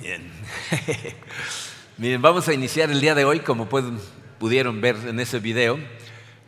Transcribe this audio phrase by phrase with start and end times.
[0.00, 0.32] Bien.
[1.98, 3.68] Miren, vamos a iniciar el día de hoy, como
[4.38, 5.78] pudieron ver en ese video,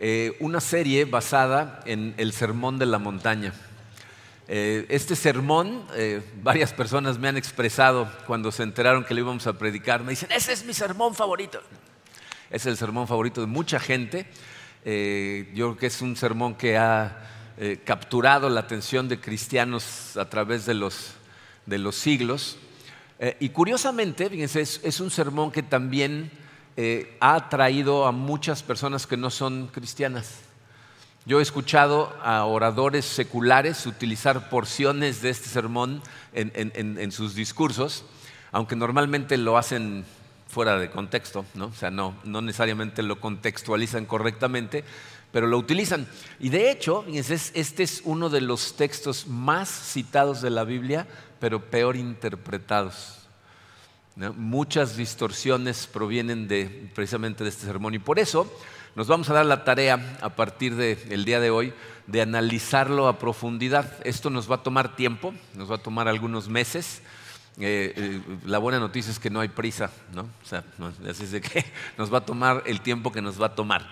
[0.01, 3.53] eh, una serie basada en el Sermón de la Montaña.
[4.49, 9.47] Eh, este sermón, eh, varias personas me han expresado cuando se enteraron que lo íbamos
[9.47, 11.61] a predicar, me dicen, ese es mi sermón favorito.
[12.49, 14.27] Es el sermón favorito de mucha gente.
[14.83, 17.29] yo creo que es un sermón que ha
[17.85, 21.13] capturado la atención de cristianos a través de los,
[21.67, 22.57] de los siglos.
[23.39, 26.31] Y curiosamente, fíjense, es, un sermón que también
[27.21, 30.41] ha atraído a muchas personas que no son cristianas.
[31.25, 38.05] Yo he escuchado a oradores seculares utilizar porciones de este sermón en, sus discursos,
[38.51, 40.05] aunque normalmente lo hacen
[40.49, 41.67] fuera de contexto, ¿no?
[41.67, 44.83] o sea, no, no necesariamente lo contextualizan correctamente,
[45.31, 46.09] pero lo utilizan.
[46.41, 51.07] Y de hecho, este es uno de los textos más citados de la Biblia,
[51.43, 53.17] pero peor interpretados.
[54.37, 58.49] Muchas distorsiones provienen de, precisamente de este sermón y por eso
[58.95, 61.73] nos vamos a dar la tarea a partir del día de hoy
[62.07, 63.93] de analizarlo a profundidad.
[64.07, 67.03] Esto nos va a tomar tiempo, nos va a tomar algunos meses.
[67.59, 70.23] Eh, eh, la buena noticia es que no hay prisa, ¿no?
[70.23, 70.63] O sea,
[71.11, 71.65] así es de que
[71.99, 73.91] nos va a tomar el tiempo que nos va a tomar.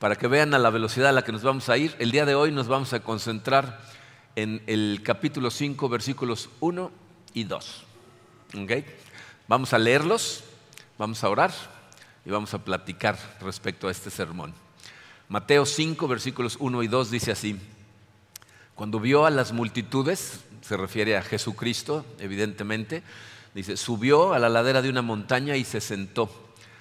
[0.00, 2.26] Para que vean a la velocidad a la que nos vamos a ir, el día
[2.26, 4.01] de hoy nos vamos a concentrar
[4.36, 6.90] en el capítulo 5, versículos 1
[7.34, 7.84] y 2.
[8.62, 8.84] ¿Okay?
[9.48, 10.44] Vamos a leerlos,
[10.98, 11.52] vamos a orar
[12.24, 14.54] y vamos a platicar respecto a este sermón.
[15.28, 17.58] Mateo 5, versículos 1 y 2 dice así,
[18.74, 23.02] cuando vio a las multitudes, se refiere a Jesucristo, evidentemente,
[23.54, 26.30] dice, subió a la ladera de una montaña y se sentó.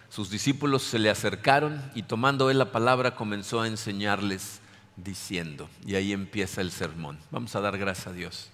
[0.10, 4.61] Sus discípulos se le acercaron y tomando él la palabra comenzó a enseñarles
[4.95, 7.20] diciendo, y ahí empieza el sermón.
[7.31, 8.49] Vamos a dar gracias a Dios.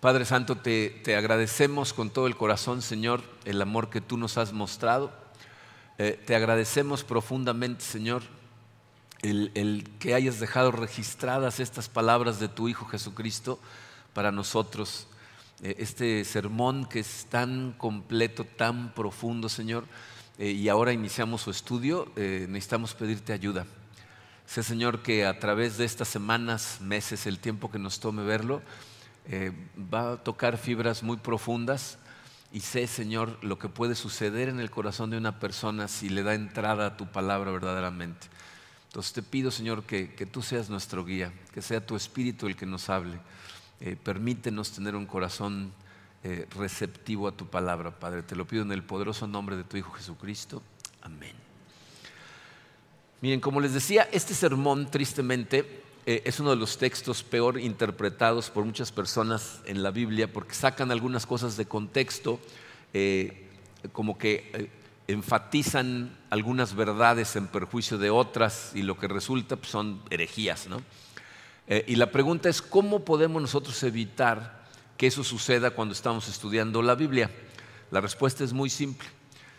[0.00, 4.38] Padre Santo, te, te agradecemos con todo el corazón, Señor, el amor que tú nos
[4.38, 5.12] has mostrado.
[6.02, 8.22] Eh, te agradecemos profundamente, Señor,
[9.20, 13.58] el, que hayas dejado registradas estas palabras de tu Hijo Jesucristo
[14.14, 15.06] para nosotros.
[15.62, 19.84] Eh, este sermón que es tan completo, tan profundo, Señor,
[20.38, 23.66] eh, y ahora iniciamos su estudio, necesitamos pedirte ayuda.
[24.50, 28.62] Sé, Señor, que a través de estas semanas, meses, el tiempo que nos tome verlo,
[29.94, 31.98] va a tocar fibras muy profundas
[32.50, 36.24] y sé, Señor, lo que puede suceder en el corazón de una persona si le
[36.24, 38.26] da entrada a tu palabra verdaderamente.
[38.88, 42.66] Entonces te pido, Señor, que, tú seas nuestro guía, que sea tu espíritu el que
[42.66, 43.20] nos hable.
[43.78, 45.72] Eh, permítenos tener un corazón
[46.24, 48.24] eh, receptivo a tu palabra, Padre.
[48.24, 50.60] Te lo pido en el poderoso nombre de tu Hijo Jesucristo.
[51.02, 51.49] Amén.
[53.22, 58.48] Miren, como les decía, este sermón, tristemente, eh, es uno de los textos peor interpretados
[58.48, 62.40] por muchas personas en la Biblia porque sacan algunas cosas de contexto,
[62.94, 63.46] eh,
[63.92, 64.70] como que eh,
[65.06, 70.68] enfatizan algunas verdades en perjuicio de otras y lo que resulta pues, son herejías.
[71.86, 74.64] y la pregunta es, ¿cómo podemos nosotros evitar
[74.96, 77.30] que eso suceda cuando estamos estudiando la Biblia?
[77.90, 79.08] La respuesta es muy simple.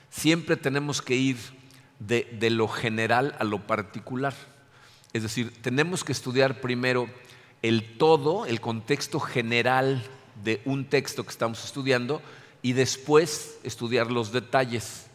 [0.09, 1.60] Siempre tenemos que ir
[2.07, 4.33] de lo general a lo particular.
[5.13, 7.07] Es decir, tenemos que estudiar primero
[7.61, 10.03] el todo, el contexto general
[10.43, 12.21] de un texto que estamos estudiando
[12.61, 15.07] y después estudiar los detalles.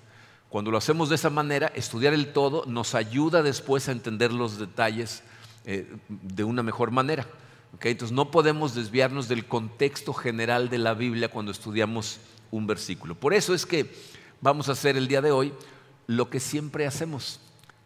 [0.48, 4.58] Cuando lo hacemos de esa manera, estudiar el todo nos ayuda después a entender los
[4.58, 5.22] detalles
[5.64, 7.26] eh, de una mejor manera.
[7.80, 12.20] Entonces no podemos desviarnos del contexto general de la Biblia cuando estudiamos
[12.50, 13.14] un versículo.
[13.14, 13.92] Por eso es que
[14.40, 15.52] vamos a hacer el día de hoy
[16.06, 17.40] lo que siempre hacemos.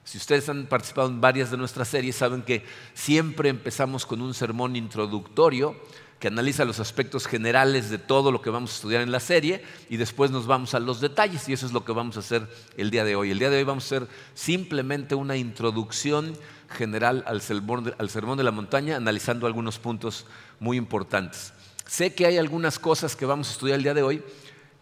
[0.04, 2.64] Si ustedes han participado en varias de nuestras series, saben que
[2.94, 5.76] siempre empezamos con un sermón introductorio
[6.18, 9.64] que analiza los aspectos generales de todo lo que vamos a estudiar en la serie
[9.88, 12.46] y después nos vamos a los detalles y eso es lo que vamos a hacer
[12.76, 13.30] el día de hoy.
[13.30, 16.36] El día de hoy vamos a hacer simplemente una introducción
[16.68, 20.26] general al sermón de la montaña, analizando algunos puntos
[20.58, 21.54] muy importantes.
[21.86, 24.22] Sé que hay algunas cosas que vamos a estudiar el día de hoy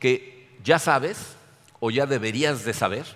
[0.00, 1.36] que ya sabes
[1.78, 3.06] o ya deberías de saber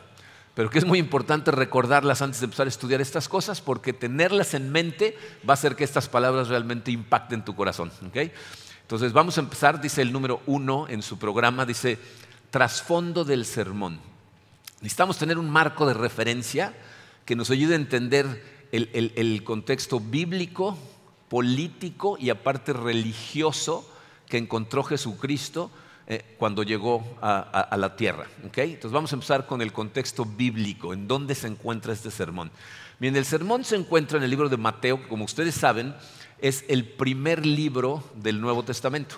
[0.54, 4.54] pero que es muy importante recordarlas antes de empezar a estudiar estas cosas, porque tenerlas
[4.54, 5.16] en mente
[5.48, 7.90] va a hacer que estas palabras realmente impacten tu corazón.
[8.82, 11.98] Entonces vamos a empezar, dice el número uno en su programa, dice
[12.50, 13.98] trasfondo del sermón.
[14.82, 16.74] Necesitamos tener un marco de referencia
[17.24, 20.76] que nos ayude a entender el contexto bíblico,
[21.30, 23.88] político y aparte religioso
[24.28, 25.70] que encontró Jesucristo
[26.12, 28.26] eh, cuando llegó a, la tierra.
[28.42, 32.50] Entonces vamos a empezar con el contexto bíblico, en dónde se encuentra este sermón.
[32.98, 35.94] Bien, el sermón se encuentra en el libro de Mateo, que como ustedes saben,
[36.38, 39.16] es el primer libro del Nuevo Testamento.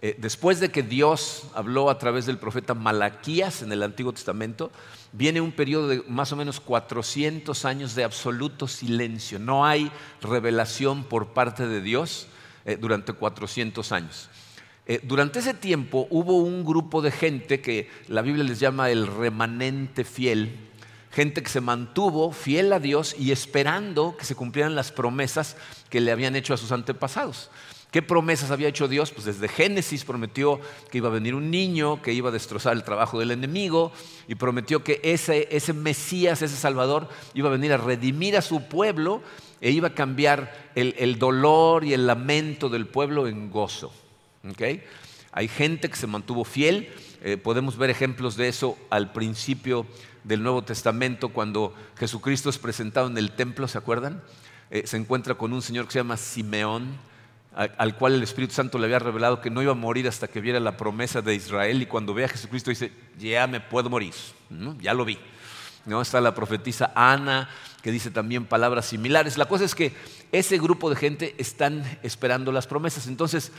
[0.00, 4.72] Eh, después de que Dios habló a través del profeta Malaquías en el Antiguo Testamento,
[5.12, 9.38] viene un periodo de más o menos 400 años de absoluto silencio.
[9.38, 9.92] No hay
[10.22, 12.26] revelación por parte de Dios
[12.64, 14.30] eh, durante 400 años.
[14.86, 19.06] Eh, durante ese tiempo hubo un grupo de gente que la Biblia les llama el
[19.06, 20.56] remanente fiel,
[21.10, 25.56] gente que se mantuvo fiel a Dios y esperando que se cumplieran las promesas
[25.90, 27.50] que le habían hecho a sus antepasados.
[27.90, 29.10] ¿Qué promesas había hecho Dios?
[29.10, 30.60] Pues desde Génesis prometió
[30.90, 33.92] que iba a venir un niño, que iba a destrozar el trabajo del enemigo,
[34.28, 38.64] y prometió que ese, ese Mesías, ese Salvador, iba a venir a redimir a su
[38.64, 39.22] pueblo
[39.60, 43.92] e iba a cambiar el, dolor y el lamento del pueblo en gozo.
[45.32, 46.88] Hay gente que se mantuvo fiel,
[47.22, 49.86] eh, podemos ver ejemplos de eso al principio
[50.24, 54.22] del Nuevo Testamento, cuando Jesucristo es presentado en el templo, ¿se acuerdan?
[54.70, 56.96] Eh, se encuentra con un señor que se llama Simeón,
[57.56, 60.42] al cual el Espíritu Santo le había revelado que no iba a morir hasta que
[60.42, 64.12] viera la promesa de Israel y cuando ve a Jesucristo dice, ya me puedo morir,
[64.80, 65.18] ya lo vi.
[65.86, 66.02] ¿No?
[66.02, 67.48] Está la profetisa Ana,
[67.80, 69.38] que dice también palabras similares.
[69.38, 69.94] La cosa es que
[70.32, 73.06] ese grupo de gente están esperando las promesas.
[73.06, 73.52] Entonces,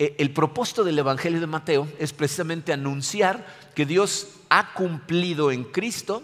[0.00, 6.22] el propósito del Evangelio de Mateo es precisamente anunciar que Dios ha cumplido en Cristo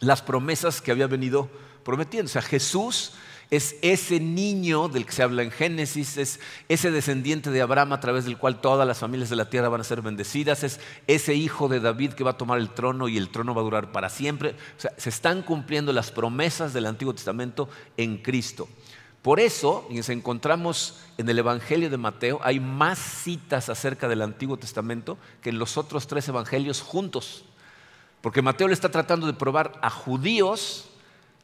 [0.00, 1.50] las promesas que había venido
[1.84, 2.26] prometiendo.
[2.26, 3.12] O sea, Jesús
[3.50, 8.00] es ese niño del que se habla en Génesis, es ese descendiente de Abraham a
[8.00, 11.34] través del cual todas las familias de la tierra van a ser bendecidas, es ese
[11.34, 13.92] hijo de David que va a tomar el trono y el trono va a durar
[13.92, 14.56] para siempre.
[14.76, 18.68] O sea, se están cumpliendo las promesas del Antiguo Testamento en Cristo.
[19.26, 24.56] Por eso, si encontramos en el Evangelio de Mateo, hay más citas acerca del Antiguo
[24.56, 27.44] Testamento que en los otros tres evangelios juntos.
[28.20, 30.90] Porque Mateo le está tratando de probar a judíos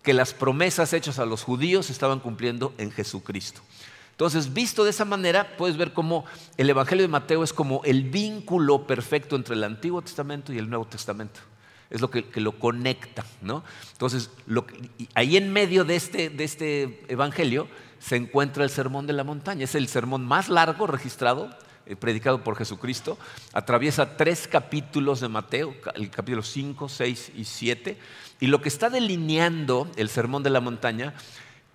[0.04, 3.62] que las promesas hechas a los judíos estaban cumpliendo en Jesucristo.
[4.12, 6.24] Entonces, visto de esa manera, puedes ver cómo
[6.58, 10.70] el Evangelio de Mateo es como el vínculo perfecto entre el Antiguo Testamento y el
[10.70, 11.40] Nuevo Testamento.
[11.92, 13.24] Es lo que, lo conecta.
[13.40, 13.62] ¿no?
[13.92, 14.30] Entonces,
[15.14, 17.68] ahí en medio de este, de este Evangelio
[18.00, 19.62] se encuentra el Sermón de la Montaña.
[19.62, 21.50] Es el sermón más largo registrado
[21.84, 23.18] eh, predicado por Jesucristo,
[23.52, 27.98] atraviesa tres capítulos de Mateo, el capítulo 5, 6 y 7,
[28.38, 31.12] y lo que está delineando el Sermón de la Montaña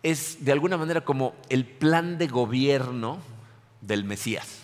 [0.03, 3.19] es de alguna manera como el plan de gobierno
[3.81, 4.59] del Mesías.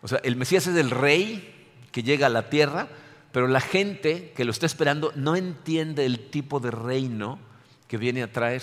[0.00, 2.88] O sea, el Mesías es el rey que llega a la tierra,
[3.32, 7.38] pero la gente que lo está esperando no entiende el tipo de reino
[7.88, 8.62] que viene a traer.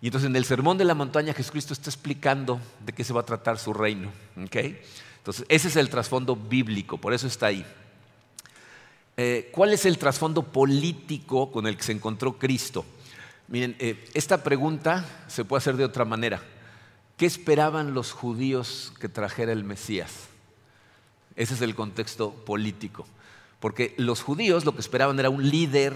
[0.00, 3.22] Y entonces en el Sermón de la Montaña Jesucristo está explicando de qué se va
[3.22, 4.12] a tratar su reino.
[4.36, 7.66] Entonces ese es el trasfondo bíblico, por eso está ahí.
[9.16, 12.84] Eh, ¿Cuál es el trasfondo político con el que se encontró Cristo?
[13.48, 16.40] Miren, eh, esta pregunta se puede hacer de otra manera.
[17.16, 20.28] ¿Qué esperaban los judíos que trajera el Mesías?
[21.34, 23.06] Ese es el contexto político.
[23.60, 25.94] Porque los judíos lo que esperaban era un líder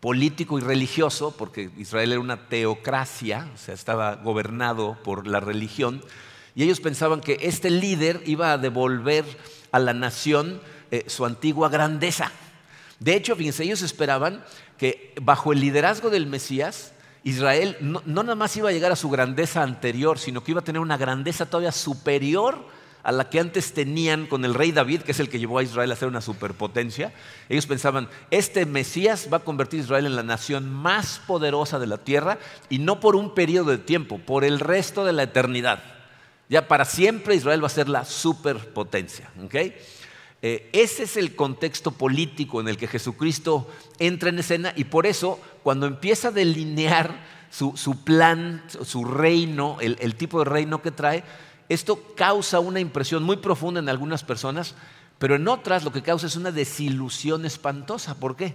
[0.00, 6.02] político y religioso, porque Israel era una teocracia, o sea, estaba gobernado por la religión,
[6.54, 9.24] y ellos pensaban que este líder iba a devolver
[9.70, 10.60] a la nación
[10.90, 12.32] eh, su antigua grandeza.
[12.98, 14.44] De hecho, fíjense, ellos esperaban
[14.76, 16.92] que bajo el liderazgo del Mesías,
[17.24, 20.60] Israel no, no nada más iba a llegar a su grandeza anterior, sino que iba
[20.60, 22.66] a tener una grandeza todavía superior
[23.02, 25.62] a la que antes tenían con el rey David, que es el que llevó a
[25.62, 27.12] Israel a ser una superpotencia.
[27.48, 31.88] Ellos pensaban, este Mesías va a convertir a Israel en la nación más poderosa de
[31.88, 35.82] la tierra y no por un periodo de tiempo, por el resto de la eternidad.
[36.48, 39.30] Ya para siempre Israel va a ser la superpotencia.
[40.42, 43.68] Eh, ese es el contexto político en el que Jesucristo
[43.98, 50.14] entra en escena y por eso cuando empieza a delinear su, plan, su reino, el
[50.14, 51.22] tipo de reino que trae,
[51.72, 54.74] esto causa una impresión muy profunda en algunas personas,
[55.18, 58.16] pero en otras lo que causa es una desilusión espantosa.
[58.16, 58.54] ¿Por qué?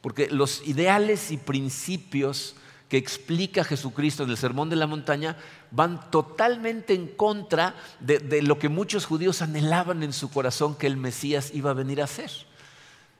[0.00, 2.54] Porque los ideales y principios
[2.88, 5.38] que explica Jesucristo en el Sermón de la Montaña
[5.70, 10.98] van totalmente en contra de, lo que muchos judíos anhelaban en su corazón que el
[10.98, 12.30] Mesías iba a venir a hacer.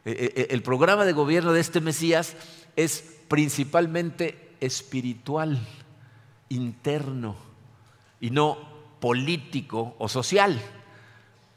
[0.04, 2.36] E, e, e, el programa de gobierno de este Mesías
[2.76, 5.58] es principalmente espiritual,
[6.50, 7.36] interno,
[8.20, 8.71] y no
[9.02, 10.62] político o social.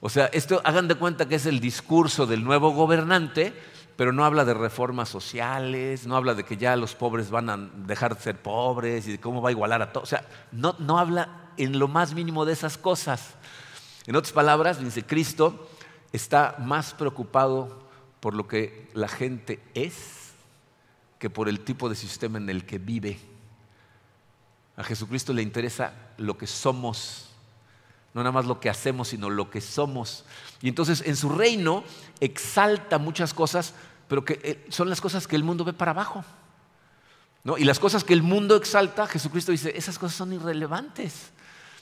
[0.02, 3.54] O sea, esto hagan de cuenta que es el discurso del nuevo gobernante,
[3.96, 7.58] pero no habla de reformas sociales, no habla de que ya los pobres van a
[7.58, 10.08] dejar de ser pobres y de cómo va a igualar a todos.
[10.08, 13.36] O sea, no, no habla en lo más mínimo de esas cosas.
[14.08, 15.70] En otras palabras, dice Cristo
[16.12, 17.88] está más preocupado
[18.22, 20.34] por lo que la gente es
[21.20, 23.20] que por el tipo de sistema en el que vive.
[24.78, 27.35] A Jesucristo le interesa lo que somos
[28.16, 30.24] no nada más lo que hacemos, sino lo que somos.
[30.62, 31.84] Y entonces en su reino
[32.22, 33.74] exalta muchas cosas,
[34.08, 36.24] pero que eh, son las cosas que el mundo ve para abajo.
[37.44, 37.58] ¿no?
[37.58, 41.34] Y las cosas que el mundo exalta, Jesucristo dice, esas cosas son irrelevantes.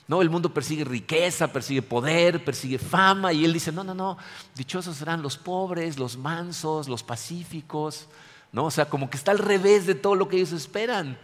[0.08, 4.18] No, el mundo persigue riqueza, persigue poder, persigue fama y él dice, "No, no, no,
[4.56, 8.08] dichosos serán los pobres, los mansos, los pacíficos."
[8.52, 8.66] ¿No?
[8.66, 11.18] O sea, como que está al revés de todo lo que ellos esperan.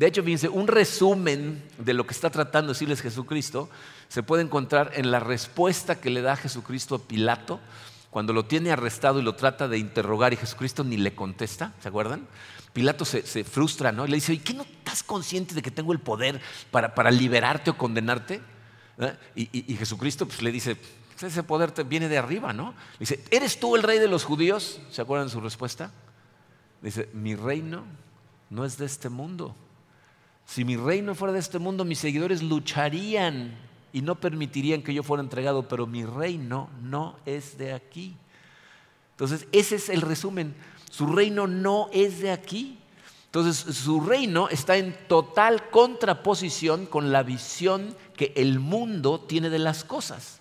[0.00, 3.68] De hecho, fíjense, un resumen de lo que está tratando de decirles Jesucristo
[4.08, 7.60] se puede encontrar en la respuesta que le da Jesucristo a Pilato
[8.08, 11.88] cuando lo tiene arrestado y lo trata de interrogar y Jesucristo ni le contesta, ¿se
[11.88, 12.26] acuerdan?
[12.72, 14.06] Pilato se, frustra, ¿no?
[14.06, 16.40] Y le dice, ¿y qué no estás consciente de que tengo el poder
[16.70, 18.40] para, liberarte o condenarte?
[18.96, 19.50] ¿Eh?
[19.52, 22.70] Y, Jesucristo pues, le dice, pues, ese poder te viene de arriba, ¿no?
[22.92, 24.80] Le dice, ¿eres tú el rey de los judíos?
[24.90, 25.92] ¿Se acuerdan de su respuesta?
[26.80, 27.84] Dice, mi reino
[28.48, 29.54] no es de este mundo.
[30.50, 33.56] Si mi reino fuera de este mundo, mis seguidores lucharían
[33.92, 38.16] y no permitirían que yo fuera entregado, pero mi reino no es de aquí.
[39.12, 40.56] Entonces, ese es el resumen.
[40.90, 42.80] Su reino no es de aquí.
[43.26, 49.60] Entonces, su reino está en total contraposición con la visión que el mundo tiene de
[49.60, 50.40] las cosas.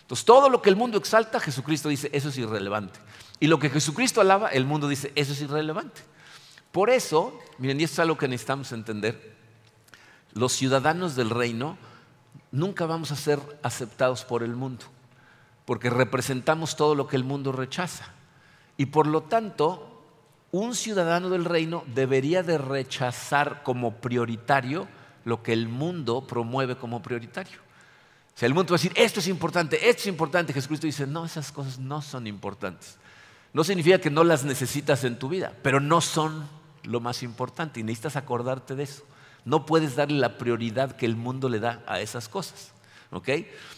[0.00, 2.98] Entonces, todo lo que el mundo exalta, Jesucristo dice, eso es irrelevante.
[3.38, 6.00] Y lo que Jesucristo alaba, el mundo dice, eso es irrelevante.
[6.72, 9.33] Por eso, miren, y esto es algo que necesitamos entender,
[10.34, 11.78] los ciudadanos del reino
[12.50, 14.84] nunca vamos a ser aceptados por el mundo,
[15.64, 18.12] porque representamos todo lo que el mundo rechaza.
[18.76, 20.02] Y por lo tanto,
[20.50, 24.86] un ciudadano del reino debería de rechazar como prioritario
[25.24, 27.58] lo que el mundo promueve como prioritario.
[28.34, 30.52] O sea, el mundo va a decir, esto es importante, esto es importante.
[30.52, 32.98] Jesucristo dice, no, esas cosas no son importantes.
[33.52, 36.48] No significa que no las necesitas en tu vida, pero no son
[36.82, 39.04] lo más importante y necesitas acordarte de eso.
[39.44, 42.72] No puedes darle la prioridad que el mundo le da a esas cosas.
[43.10, 43.28] ¿Ok?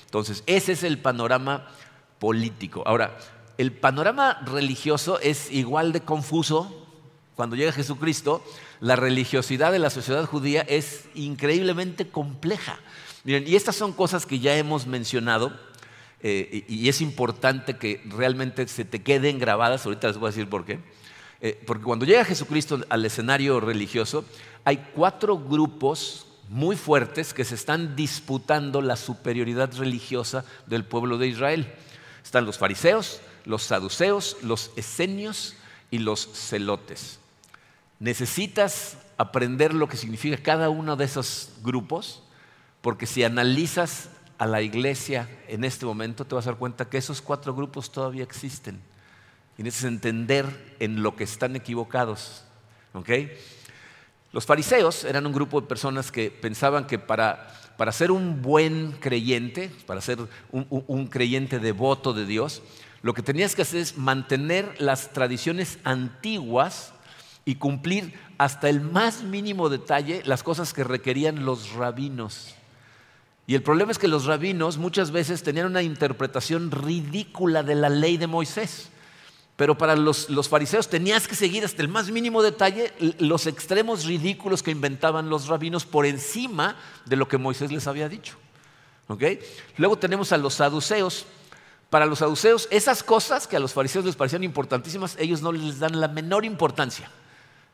[0.05, 1.69] Entonces, ese es el panorama
[2.19, 2.83] político.
[2.87, 3.17] Ahora,
[3.59, 6.87] el panorama religioso es igual de confuso.
[7.35, 8.45] Cuando llega Jesucristo,
[8.81, 12.79] la religiosidad de la sociedad judía es increíblemente compleja.
[13.25, 15.53] Miren, y estas son cosas que ya hemos mencionado
[16.23, 19.85] eh, y es importante que realmente se te queden grabadas.
[19.85, 20.81] Ahorita les voy a decir por qué.
[21.41, 24.25] Eh, porque cuando llega Jesucristo al escenario religioso,
[24.67, 31.29] hay cuatro grupos muy fuertes que se están disputando la superioridad religiosa del pueblo de
[31.29, 31.73] Israel.
[32.25, 35.55] Están los fariseos, los saduceos, los esenios
[35.93, 37.21] y los celotes.
[38.01, 42.25] Necesitas aprender lo que significa cada uno de esos grupos,
[42.81, 46.99] porque si analizas a la iglesia en este momento, te vas a dar cuenta que
[46.99, 48.81] esos cuatro grupos todavía existen.
[49.59, 52.43] Y necesitas entender en lo que están equivocados.
[54.37, 57.49] Los fariseos eran un grupo de personas que pensaban que para,
[57.91, 60.19] ser un buen creyente, para ser
[60.51, 62.61] un creyente devoto de Dios,
[63.01, 66.93] lo que tenías que hacer es mantener las tradiciones antiguas
[67.47, 72.55] y cumplir hasta el más mínimo detalle las cosas que requerían los rabinos.
[73.47, 77.89] Y el problema es que los rabinos muchas veces tenían una interpretación ridícula de la
[77.89, 78.91] ley de Moisés.
[79.57, 84.63] Pero para los, fariseos tenías que seguir hasta el más mínimo detalle los extremos ridículos
[84.63, 88.37] que inventaban los rabinos por encima de lo que Moisés les había dicho.
[89.79, 91.25] Luego tenemos a los saduceos,
[91.89, 95.79] para los saduceos, esas cosas que a los fariseos les parecían importantísimas, ellos no les
[95.79, 97.11] dan la menor importancia.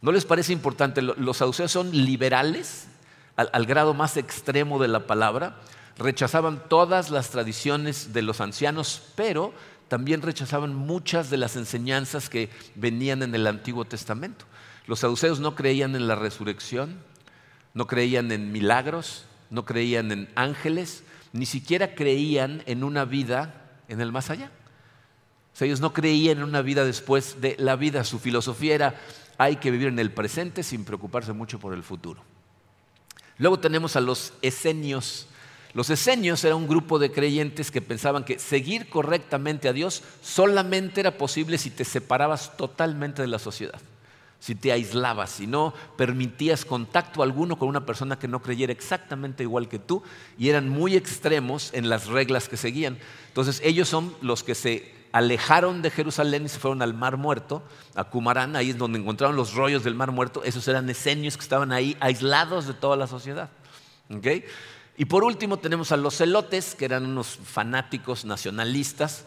[0.02, 1.00] No les parece importante.
[1.00, 2.88] Los saduceos son liberales
[3.36, 5.56] al, grado más extremo de la palabra.
[5.96, 9.54] Rechazaban todas las tradiciones de los ancianos, pero
[9.88, 14.44] también rechazaban muchas de las enseñanzas que venían en el Antiguo Testamento.
[14.86, 16.98] Los saduceos no creían en la resurrección,
[17.74, 24.00] no creían en milagros, no creían en ángeles, ni siquiera creían en una vida en
[24.00, 24.50] el más allá.
[25.60, 28.04] ellos no creían en una vida después de la vida.
[28.04, 29.00] Su filosofía era,
[29.38, 32.22] hay que vivir en el presente sin preocuparse mucho por el futuro.
[33.38, 35.28] Luego tenemos a los esenios.
[35.74, 41.00] Los esenios era un grupo de creyentes que pensaban que seguir correctamente a Dios solamente
[41.00, 43.80] era posible si te separabas totalmente de la sociedad
[44.42, 49.44] si te aislabas, si no permitías contacto alguno con una persona que no creyera exactamente
[49.44, 50.02] igual que tú,
[50.36, 52.98] y eran muy extremos en las reglas que seguían.
[53.28, 57.62] Entonces ellos son los que se alejaron de Jerusalén y se fueron al Mar Muerto,
[57.94, 61.44] a Cumarán, ahí es donde encontraron los rollos del Mar Muerto, esos eran esenios que
[61.44, 63.48] estaban ahí aislados de toda la sociedad.
[65.02, 69.24] Y por último tenemos a los celotes, que eran unos fanáticos nacionalistas,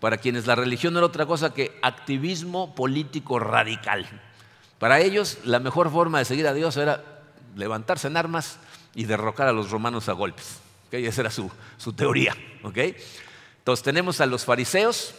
[0.00, 4.08] para quienes la religión no era otra cosa que activismo político radical.
[4.78, 7.04] Para ellos la mejor forma de seguir a Dios era
[7.56, 8.56] levantarse en armas
[8.94, 10.60] y derrocar a los romanos a golpes.
[10.92, 12.34] Esa era su, su teoría.
[12.64, 15.12] Entonces tenemos a los fariseos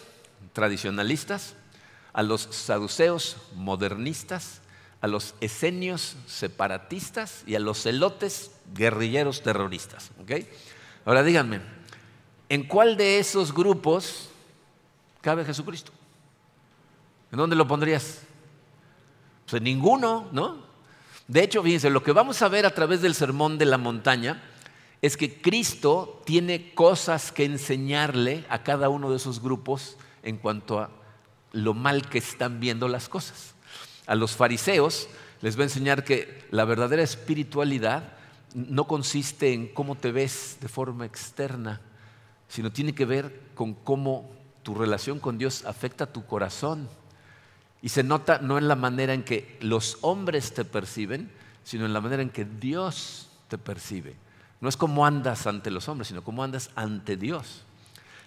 [0.54, 1.54] tradicionalistas,
[2.14, 4.62] a los saduceos modernistas,
[5.02, 10.12] a los esenios separatistas y a los celotes guerrilleros terroristas.
[11.06, 11.62] Ahora díganme,
[12.50, 14.30] ¿en cuál de esos grupos
[15.22, 15.92] cabe Jesucristo?
[17.32, 18.22] ¿En dónde lo pondrías?
[19.46, 20.68] Pues en ninguno, ¿no?
[21.28, 24.42] De hecho, fíjense, lo que vamos a ver a través del sermón de la montaña
[25.02, 30.80] es que Cristo tiene cosas que enseñarle a cada uno de esos grupos en cuanto
[30.80, 30.90] a
[31.52, 33.54] lo mal que están viendo las cosas.
[34.10, 35.08] A los fariseos
[35.40, 38.12] les va a enseñar que la verdadera espiritualidad
[38.56, 41.80] no consiste en cómo te ves de forma externa,
[42.48, 44.32] sino tiene que ver con cómo
[44.64, 46.90] tu relación con Dios afecta tu corazón.
[47.84, 51.32] Y se nota no en la manera en que los hombres te perciben,
[51.64, 54.16] sino en la manera en que Dios te percibe.
[54.60, 57.62] No es cómo andas ante los hombres, sino cómo andas ante Dios.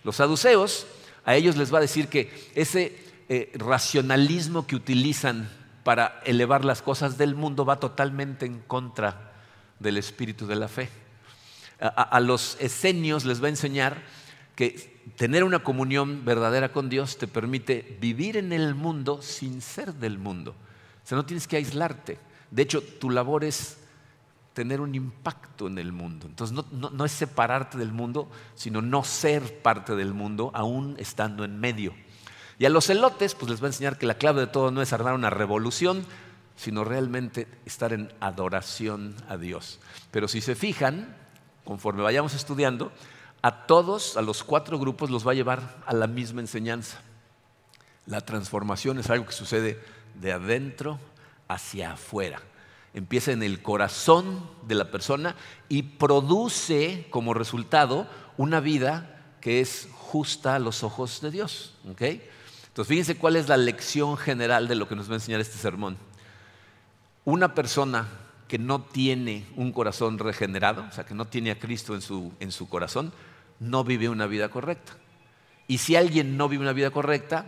[0.05, 0.87] Los saduceos,
[1.25, 5.51] a ellos les va a decir que ese eh, racionalismo que utilizan
[5.85, 9.33] para elevar las cosas del mundo va totalmente en contra
[9.79, 10.89] del espíritu de la fe.
[11.81, 14.03] A, los esenios les va a enseñar
[14.55, 19.95] que tener una comunión verdadera con Dios te permite vivir en el mundo sin ser
[19.95, 20.53] del mundo.
[20.53, 22.19] O sea, no tienes que aislarte.
[22.53, 23.79] De hecho, tu labor es
[24.53, 26.27] tener un impacto en el mundo.
[26.29, 31.45] Entonces, no, no es separarte del mundo, sino no ser parte del mundo, aún estando
[31.45, 31.95] en medio.
[32.63, 34.83] Y a los celotes, pues les va a enseñar que la clave de todo no
[34.83, 36.07] es armar una revolución,
[36.55, 39.81] sino realmente estar en adoración a Dios.
[40.13, 41.17] Pero si se fijan,
[41.65, 42.93] conforme vayamos estudiando,
[43.43, 47.01] a todos, a los cuatro grupos, los va a llevar a la misma enseñanza.
[48.07, 49.83] La transformación es algo que sucede
[50.15, 51.01] de adentro
[51.49, 52.43] hacia afuera.
[52.95, 55.35] Empieza en el corazón de la persona
[55.69, 61.75] y produce como resultado una vida que es justa a los ojos de Dios.
[62.73, 65.59] Entonces, fíjense cuál es la lección general de lo que nos va a enseñar este
[65.59, 65.99] sermón.
[67.27, 68.09] Una persona
[68.49, 72.33] que no tiene un corazón regenerado, o sea, que no tiene a Cristo en su,
[72.41, 73.13] en su corazón,
[73.61, 74.95] no vive una vida correcta.
[75.69, 77.45] Y si alguien no vive una vida correcta,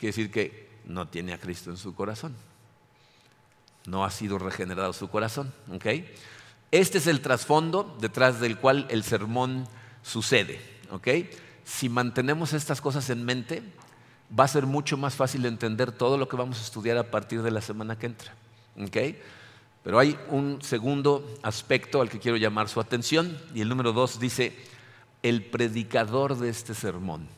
[0.00, 2.34] quiere decir que no tiene a Cristo en su corazón.
[3.86, 5.52] No ha sido regenerado su corazón.
[6.72, 9.68] Este es el trasfondo detrás del cual el sermón
[10.02, 10.60] sucede.
[11.62, 13.62] Si mantenemos estas cosas en mente,
[14.38, 17.42] va a ser mucho más fácil entender todo lo que vamos a estudiar a partir
[17.42, 18.34] de la semana que entra.
[19.82, 24.18] Pero hay un segundo aspecto al que quiero llamar su atención y el número dos
[24.18, 24.56] dice,
[25.22, 27.28] el predicador de este sermón.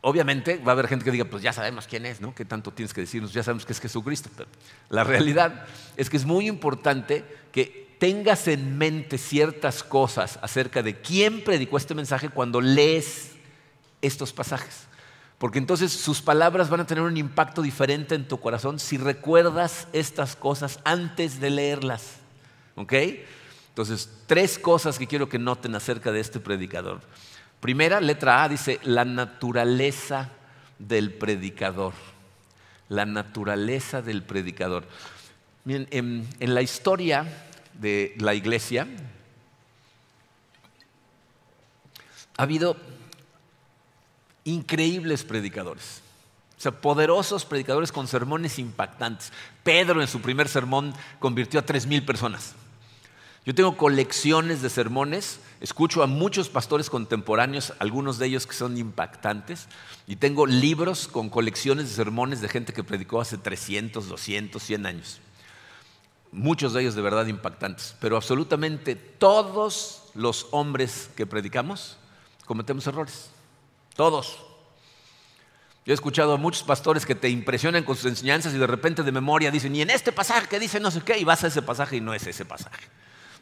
[0.00, 2.34] Obviamente va a haber gente que diga, pues ya sabemos quién es, ¿no?
[2.34, 3.32] ¿Qué tanto tienes que decirnos?
[3.32, 4.30] Ya sabemos que es Jesucristo.
[4.36, 4.48] Pero
[4.88, 11.00] la realidad es que es muy importante que tengas en mente ciertas cosas acerca de
[11.00, 13.32] quién predicó este mensaje cuando lees
[14.00, 14.87] estos pasajes.
[15.38, 19.86] Porque entonces sus palabras van a tener un impacto diferente en tu corazón si recuerdas
[19.92, 22.16] estas cosas antes de leerlas.
[22.74, 22.92] ¿Ok?
[23.68, 27.00] Entonces, tres cosas que quiero que noten acerca de este predicador.
[27.60, 30.30] Primera, letra A, dice la naturaleza
[30.80, 31.94] del predicador.
[32.88, 34.88] La naturaleza del predicador.
[35.66, 37.26] en, en la historia
[37.74, 38.88] de la iglesia
[42.36, 42.76] ha habido
[44.48, 46.02] increíbles predicadores.
[46.56, 49.32] O sea, poderosos predicadores con sermones impactantes.
[49.62, 52.54] Pedro en su primer sermón convirtió a tres mil personas.
[53.46, 58.76] Yo tengo colecciones de sermones, escucho a muchos pastores contemporáneos, algunos de ellos que son
[58.76, 59.68] impactantes,
[60.06, 64.86] y tengo libros con colecciones de sermones de gente que predicó hace 300, 200, 100
[64.86, 65.20] años.
[66.30, 71.96] Muchos de ellos de verdad impactantes, pero absolutamente todos los hombres que predicamos
[72.44, 73.30] cometemos errores.
[73.98, 74.38] Todos.
[75.84, 79.02] Yo he escuchado a muchos pastores que te impresionan con sus enseñanzas y de repente
[79.02, 81.48] de memoria dicen, y en este pasaje que dice no sé qué, y vas a
[81.48, 82.86] ese pasaje y no es ese pasaje.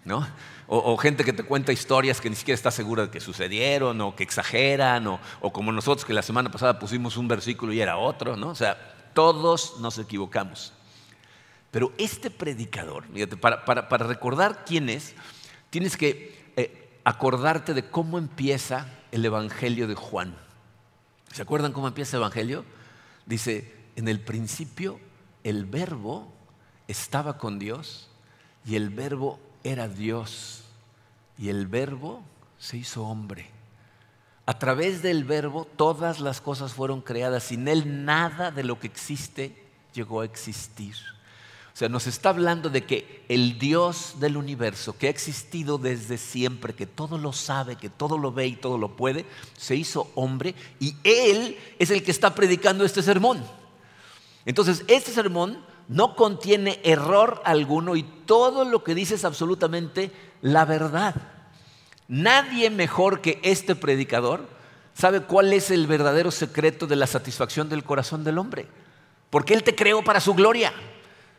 [0.07, 0.27] ¿no?
[0.67, 4.17] O, gente que te cuenta historias que ni siquiera está segura de que sucedieron, o
[4.17, 5.21] que exageran, o,
[5.53, 8.49] como nosotros que la semana pasada pusimos un versículo y era otro, ¿no?
[8.49, 10.73] O sea, todos nos equivocamos.
[11.71, 15.15] Pero este predicador, fíjate, para, recordar quién es,
[15.69, 20.46] tienes que eh, acordarte de cómo empieza el Evangelio de Juan.
[21.37, 22.65] ¿Se acuerdan cómo empieza el Evangelio?
[23.27, 24.99] Dice, en el principio
[25.45, 26.33] el verbo
[26.89, 28.09] estaba con Dios
[28.65, 30.65] y el verbo era Dios
[31.37, 32.23] y el verbo
[32.57, 33.51] se hizo hombre.
[34.47, 37.43] A través del verbo todas las cosas fueron creadas.
[37.43, 40.97] Sin él nada de lo que existe llegó a existir.
[41.77, 46.17] O sea, nos está hablando de que el Dios del universo, que ha existido desde
[46.17, 49.27] siempre, que todo lo sabe, que todo lo ve y todo lo puede,
[49.59, 53.45] se hizo hombre y Él es el que está predicando este sermón.
[54.47, 60.11] Entonces, este sermón no contiene error alguno y todo lo que dice es absolutamente
[60.41, 61.15] la verdad.
[62.09, 64.49] Nadie mejor que este predicador
[64.95, 68.67] sabe cuál es el verdadero secreto de la satisfacción del corazón del hombre.
[69.29, 70.73] Porque Él te creó para su gloria.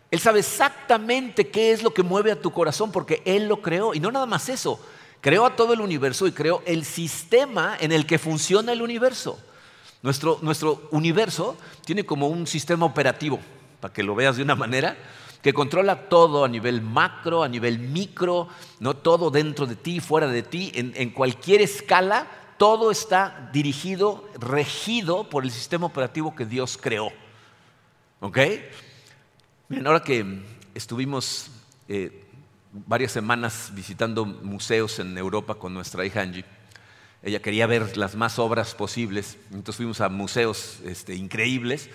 [0.09, 3.93] Él sabe exactamente qué es lo que mueve a tu corazón porque Él lo creó.
[3.93, 4.79] Y no nada más eso,
[5.21, 9.39] creó a todo el universo y creó el sistema en el que funciona el universo.
[10.01, 13.39] Nuestro, nuestro universo tiene como un sistema operativo,
[13.81, 14.95] para que lo veas de una manera,
[15.41, 18.47] que controla todo a nivel macro, a nivel micro,
[18.79, 24.27] no todo dentro de ti, fuera de ti, en, en cualquier escala, todo está dirigido,
[24.39, 27.11] regido por el sistema operativo que Dios creó.
[28.19, 28.37] ¿Ok?
[29.69, 30.25] Miren, ahora que
[30.75, 31.51] estuvimos
[31.89, 32.23] eh,
[32.71, 36.45] varias semanas visitando museos en Europa con nuestra hija Angie,
[37.21, 41.89] ella quería ver las más obras posibles, entonces fuimos a museos este, increíbles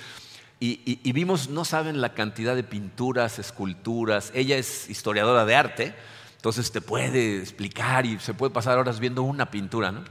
[0.60, 5.94] y, vimos, no saben la cantidad de pinturas, esculturas, ella es historiadora de arte,
[6.36, 10.04] entonces te puede explicar y se puede pasar horas viendo una pintura, ¿no?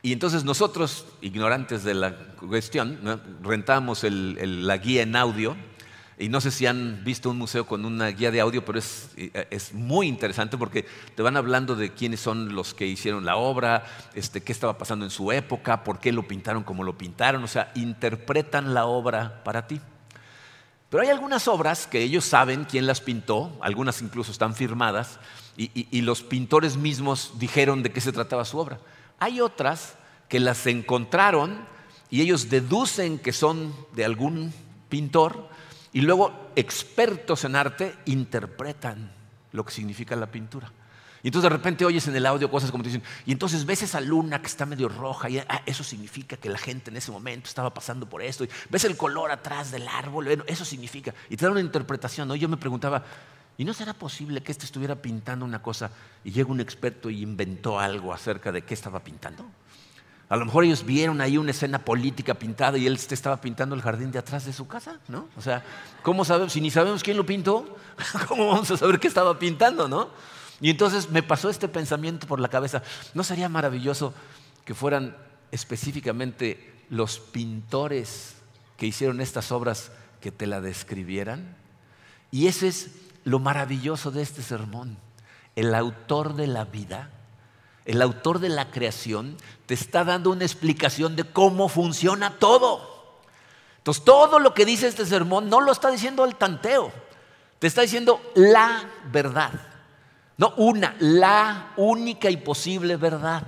[0.00, 5.56] Y entonces nosotros, ignorantes de la cuestión, rentamos la guía en audio
[6.18, 9.10] y no sé si han visto un museo con una guía de audio, pero es,
[9.16, 13.84] es, muy interesante porque te van hablando de quiénes son los que hicieron la obra,
[14.14, 17.48] este, qué estaba pasando en su época, por qué lo pintaron como lo pintaron, o
[17.48, 19.78] sea, interpretan la obra para ti.
[20.88, 25.20] Pero hay algunas obras que ellos saben quién las pintó, algunas incluso están firmadas,
[25.58, 28.78] y, y los pintores mismos dijeron de qué se trataba su obra.
[29.18, 29.96] Hay otras
[30.30, 31.58] que las encontraron
[32.08, 34.52] y ellos deducen que son de algún
[34.88, 35.48] pintor,
[35.96, 39.10] y luego expertos en arte interpretan
[39.52, 40.70] lo que significa la pintura.
[41.22, 43.80] Y entonces de repente oyes en el audio cosas como te dicen, y entonces ves
[43.80, 47.10] esa luna que está medio roja, y ah, eso significa que la gente en ese
[47.10, 51.36] momento estaba pasando por esto, y ves el color atrás del árbol, eso significa, y
[51.38, 52.28] te da una interpretación.
[52.28, 52.36] ¿no?
[52.36, 53.02] Yo me preguntaba,
[53.56, 55.90] ¿y no será posible que este estuviera pintando una cosa
[56.24, 59.46] y llega un experto y inventó algo acerca de qué estaba pintando?
[60.28, 63.82] A lo mejor ellos vieron ahí una escena política pintada y él estaba pintando el
[63.82, 65.28] jardín de atrás de su casa, ¿no?
[65.36, 65.64] O sea,
[66.02, 66.52] ¿cómo sabemos?
[66.52, 67.76] Si ni sabemos quién lo pintó,
[68.28, 70.10] ¿cómo vamos a saber qué estaba pintando, no?
[70.60, 72.82] Y entonces me pasó este pensamiento por la cabeza.
[73.14, 74.14] ¿No sería maravilloso
[74.64, 75.16] que fueran
[75.52, 78.34] específicamente los pintores
[78.76, 81.56] que hicieron estas obras que te la describieran?
[82.32, 82.90] Y ese es
[83.22, 84.98] lo maravilloso de este sermón.
[85.54, 87.10] El autor de la vida
[87.86, 92.96] el autor de la creación, te está dando una explicación de cómo funciona todo.
[93.78, 96.92] Entonces, todo lo que dice este sermón no lo está diciendo el tanteo,
[97.58, 99.52] te está diciendo la verdad.
[100.36, 103.44] No una, la única y posible verdad.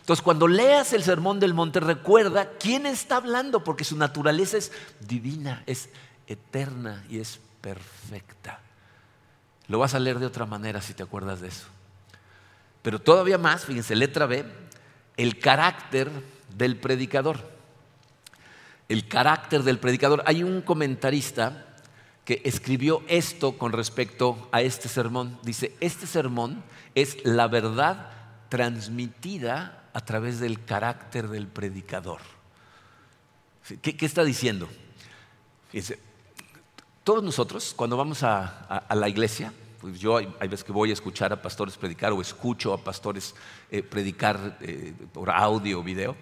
[0.00, 4.72] Entonces, cuando leas el sermón del monte, recuerda quién está hablando, porque su naturaleza es
[4.98, 5.90] divina, es
[6.26, 8.60] eterna y es perfecta.
[9.68, 11.66] Lo vas a leer de otra manera si te acuerdas de eso.
[12.82, 14.44] Pero todavía más, fíjense, letra B,
[15.16, 16.10] el carácter
[16.56, 17.38] del predicador.
[18.88, 20.22] El carácter del predicador.
[20.26, 21.66] Hay un comentarista
[22.24, 25.38] que escribió esto con respecto a este sermón.
[25.42, 26.62] Dice, este sermón
[26.94, 28.10] es la verdad
[28.48, 32.20] transmitida a través del carácter del predicador.
[33.80, 34.68] ¿Qué, está diciendo?
[35.70, 35.98] Fíjense,
[37.04, 41.32] todos nosotros, cuando vamos a la iglesia, pues yo hay, veces que voy a escuchar
[41.32, 43.34] a pastores predicar o escucho a pastores
[43.68, 46.14] eh, predicar eh, por audio o video.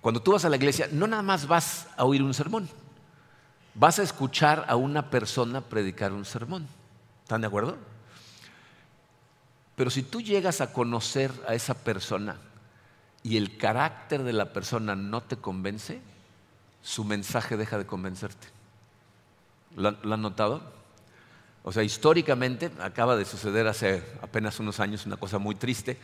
[0.00, 2.68] Cuando tú vas a la iglesia, no nada más vas a oír un sermón,
[3.76, 6.66] vas a escuchar a una persona predicar un sermón.
[7.22, 7.76] ¿Están de acuerdo?
[9.76, 12.34] Pero si tú llegas a conocer a esa persona
[13.22, 16.00] y el carácter de la persona no te convence,
[16.82, 18.48] su mensaje deja de convencerte.
[19.76, 20.77] ¿Lo, lo han notado?
[21.68, 25.98] O sea, históricamente, acaba de suceder hace apenas unos años una cosa muy triste,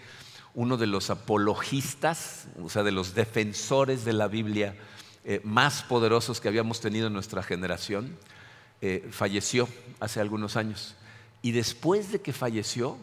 [0.52, 4.76] uno de los apologistas, o sea, de los defensores de la Biblia
[5.24, 8.14] eh, más poderosos que habíamos tenido en nuestra generación,
[8.82, 9.66] eh, falleció
[10.00, 10.96] hace algunos años.
[11.40, 12.98] Y después de que falleció,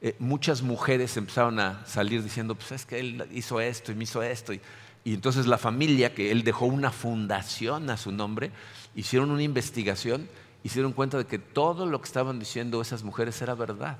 [0.00, 4.04] eh, muchas mujeres empezaron a salir diciendo, pues es que él hizo esto y me
[4.04, 4.52] hizo esto.
[4.52, 4.60] y
[5.04, 8.52] entonces la familia, que él dejó una fundación a su nombre,
[8.94, 10.28] hicieron una investigación
[10.62, 13.98] y se dieron cuenta de que todo lo que estaban diciendo esas mujeres era verdad.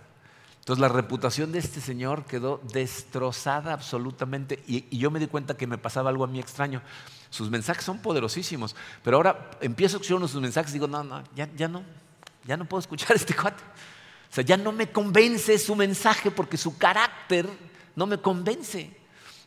[0.61, 5.67] Entonces la reputación de este señor quedó destrozada absolutamente y, yo me di cuenta que
[5.67, 6.83] me pasaba algo a mí extraño.
[7.31, 10.87] Sus mensajes son poderosísimos, pero ahora empiezo a escuchar uno de sus mensajes y digo,
[10.87, 11.83] no, no, ya, ya no,
[12.45, 13.63] ya no puedo escuchar a este cuate.
[14.31, 17.49] O sea, ya no me convence su mensaje porque su carácter
[17.97, 18.95] no me convence.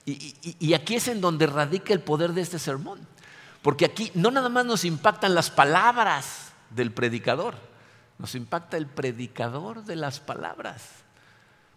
[0.06, 3.08] Y, aquí es en donde radica el poder de este sermón.
[3.62, 7.56] Porque aquí no nada más nos impactan las palabras del predicador,
[8.18, 10.84] nos impacta el predicador de las palabras.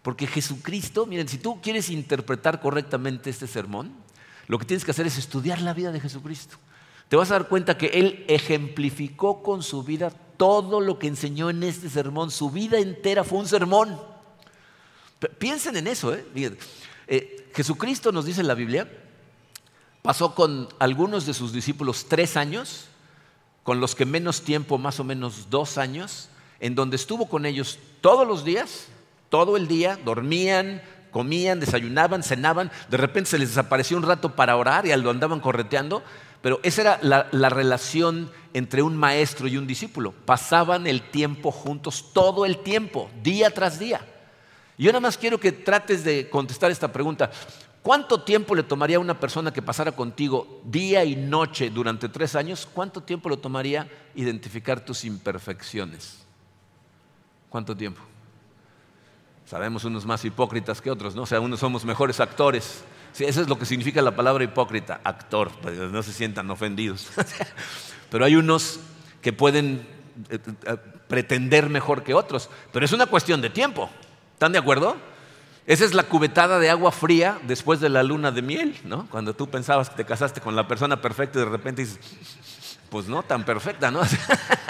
[0.01, 3.91] Porque Jesucristo, miren, si tú quieres interpretar correctamente este sermón,
[4.47, 6.57] lo que tienes que hacer es estudiar la vida de Jesucristo.
[7.09, 11.49] Te vas a dar cuenta que Él ejemplificó con su vida todo lo que enseñó
[11.49, 12.31] en este sermón.
[12.31, 13.99] Su vida entera fue un sermón.
[15.39, 16.13] Piensen en eso.
[16.13, 16.25] ¿eh?
[17.07, 18.91] Eh, Jesucristo nos dice en la Biblia,
[20.01, 22.85] pasó con algunos de sus discípulos tres años,
[23.65, 27.79] con los que menos tiempo, más o menos dos años, en donde estuvo con ellos
[27.99, 28.89] todos los días,
[29.29, 34.55] todo el día, dormían, comían, desayunaban, cenaban, de repente se les desapareció un rato para
[34.55, 36.03] orar y lo andaban correteando,
[36.43, 36.99] pero esa era
[37.31, 40.11] la, relación entre un maestro y un discípulo.
[40.11, 44.05] Pasaban el tiempo juntos todo el tiempo, día tras día.
[44.77, 47.31] Yo nada más quiero que trates de contestar esta pregunta.
[47.85, 52.35] ¿Cuánto tiempo le tomaría a una persona que pasara contigo día y noche durante tres
[52.35, 52.67] años?
[52.73, 56.17] ¿Cuánto tiempo le tomaría identificar tus imperfecciones?
[57.47, 58.01] ¿Cuánto tiempo?
[59.45, 61.21] Sabemos unos más hipócritas que otros, ¿no?
[61.21, 62.83] O sea, unos somos mejores actores
[63.23, 67.09] eso es lo que significa la palabra hipócrita, actor, pues, no se sientan ofendidos.
[68.09, 68.79] pero hay unos
[69.21, 69.87] que pueden
[70.29, 73.89] eh, eh, pretender mejor que otros, pero es una cuestión de tiempo.
[74.33, 74.97] ¿Están de acuerdo?
[75.67, 79.07] Esa es la cubetada de agua fría después de la luna de miel, ¿no?
[79.09, 81.99] Cuando tú pensabas que te casaste con la persona perfecta y de repente dices,
[82.89, 84.01] pues no tan perfecta, ¿no?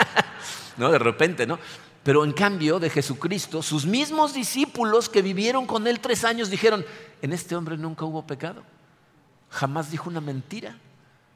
[0.77, 0.91] ¿No?
[0.91, 1.60] De repente, ¿no?
[2.03, 6.86] Pero en cambio de Jesucristo, sus mismos discípulos que vivieron con él tres años dijeron,
[7.21, 8.63] en este hombre nunca hubo pecado.
[9.49, 10.77] Jamás dijo una mentira.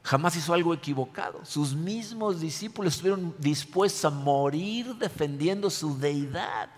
[0.04, 1.44] Jamás hizo algo equivocado.
[1.44, 6.70] Sus mismos discípulos estuvieron dispuestos a morir defendiendo su deidad.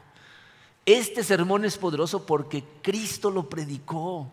[0.86, 4.32] Este sermón es poderoso porque Cristo lo predicó.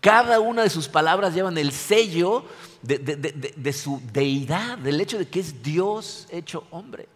[0.00, 2.44] Cada una de sus palabras llevan el sello
[2.82, 7.08] de, su deidad, del hecho de que es Dios hecho hombre.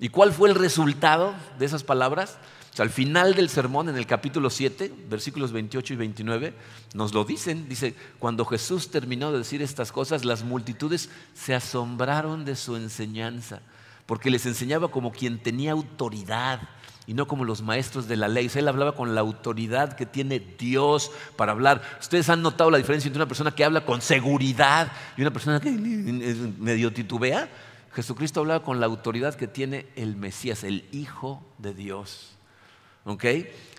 [0.00, 2.38] ¿Y cuál fue el resultado de esas palabras?
[2.80, 6.54] al final del sermón, en el capítulo 7, versículos 28 y 29,
[6.94, 7.68] nos lo dicen.
[7.68, 13.62] Dice, cuando Jesús terminó de decir estas cosas, las multitudes se asombraron de su enseñanza,
[14.06, 16.60] porque les enseñaba como quien tenía autoridad
[17.08, 18.50] y no como los maestros de la ley.
[18.54, 21.80] él hablaba con la autoridad que tiene Dios para hablar.
[21.98, 25.58] Ustedes han notado la diferencia entre una persona que habla con seguridad y una persona
[25.58, 27.48] que medio titubea.
[27.94, 32.36] Jesucristo hablaba con la autoridad que tiene el Mesías, el Hijo de Dios.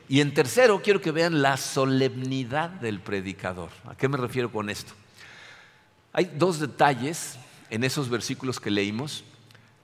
[0.07, 3.69] Y en tercero, quiero que vean la solemnidad del predicador.
[3.85, 4.93] ¿A qué me refiero con esto?
[6.13, 7.37] Hay dos detalles
[7.69, 9.23] en esos versículos que leímos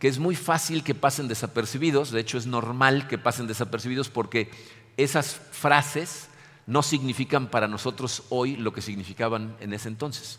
[0.06, 4.52] que es muy fácil que pasen desapercibidos, de hecho es normal que pasen desapercibidos porque
[4.98, 6.28] esas frases
[6.68, 10.38] no significan para nosotros hoy lo que significaban en ese entonces.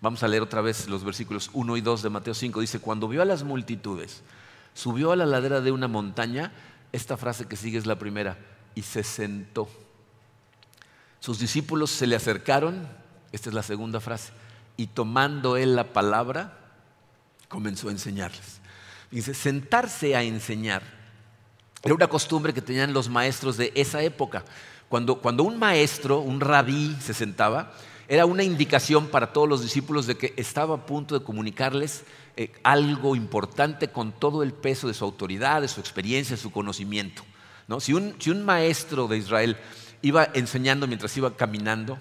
[0.00, 2.62] Vamos a leer otra vez los versículos 1 y 2 de Mateo 5.
[2.62, 4.22] Dice, cuando vio a las multitudes,
[4.72, 6.50] subió a la ladera de una montaña,
[6.90, 8.38] esta frase que sigue es la primera,
[8.74, 9.68] y se sentó.
[11.20, 12.88] Sus discípulos se le acercaron,
[13.30, 14.32] esta es la segunda frase,
[14.78, 16.60] y tomando él la palabra,
[17.50, 18.61] comenzó a enseñarles.
[19.12, 20.82] Dice, sentarse a enseñar
[21.84, 24.44] era una costumbre que tenían los maestros de esa época.
[24.88, 27.72] Cuando, cuando un maestro, un rabí, se sentaba,
[28.08, 32.04] era una indicación para todos los discípulos de que estaba a punto de comunicarles
[32.36, 36.50] eh, algo importante con todo el peso de su autoridad, de su experiencia, de su
[36.50, 37.22] conocimiento.
[37.78, 39.56] Si, un, maestro de Israel
[40.02, 41.98] iba enseñando mientras iba caminando,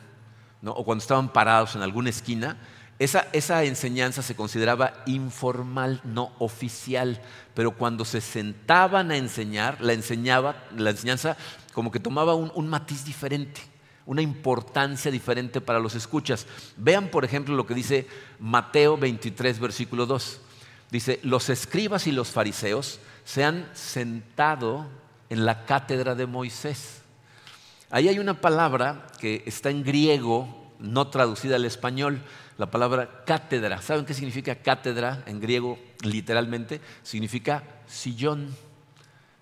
[0.63, 2.57] o cuando estaban parados en alguna esquina,
[3.03, 7.21] esa, esa, enseñanza se consideraba informal, no oficial,
[7.53, 11.37] pero cuando se sentaban a enseñar, la, enseñaba, la enseñanza
[11.73, 13.61] como que tomaba un matiz diferente
[14.05, 16.45] una importancia diferente para los escuchas.
[16.77, 18.07] Vean, por ejemplo, lo que dice
[18.39, 20.41] Mateo 23, versículo 2.
[20.89, 24.87] Dice, los escribas y los fariseos se han sentado
[25.29, 27.01] en la cátedra de Moisés.
[27.89, 32.21] Ahí hay una palabra que está en griego, no traducida al español,
[32.61, 33.81] la palabra cátedra.
[33.81, 36.79] ¿Saben qué significa cátedra en griego literalmente?
[37.01, 38.55] Significa sillón,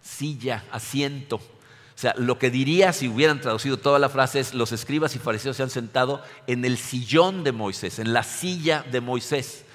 [0.02, 1.36] silla, asiento.
[1.36, 5.20] O sea, lo que diría si hubieran traducido toda la frase es, los escribas y
[5.20, 9.66] fariseos se han sentado en el sillón de Moisés, en la silla de Moisés.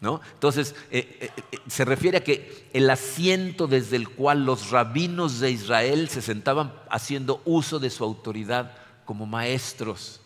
[0.00, 0.20] ¿no?
[0.34, 5.40] Entonces, eh, eh, eh, se refiere a que el asiento desde el cual los rabinos
[5.40, 10.20] de Israel se sentaban haciendo uso de su autoridad como maestros,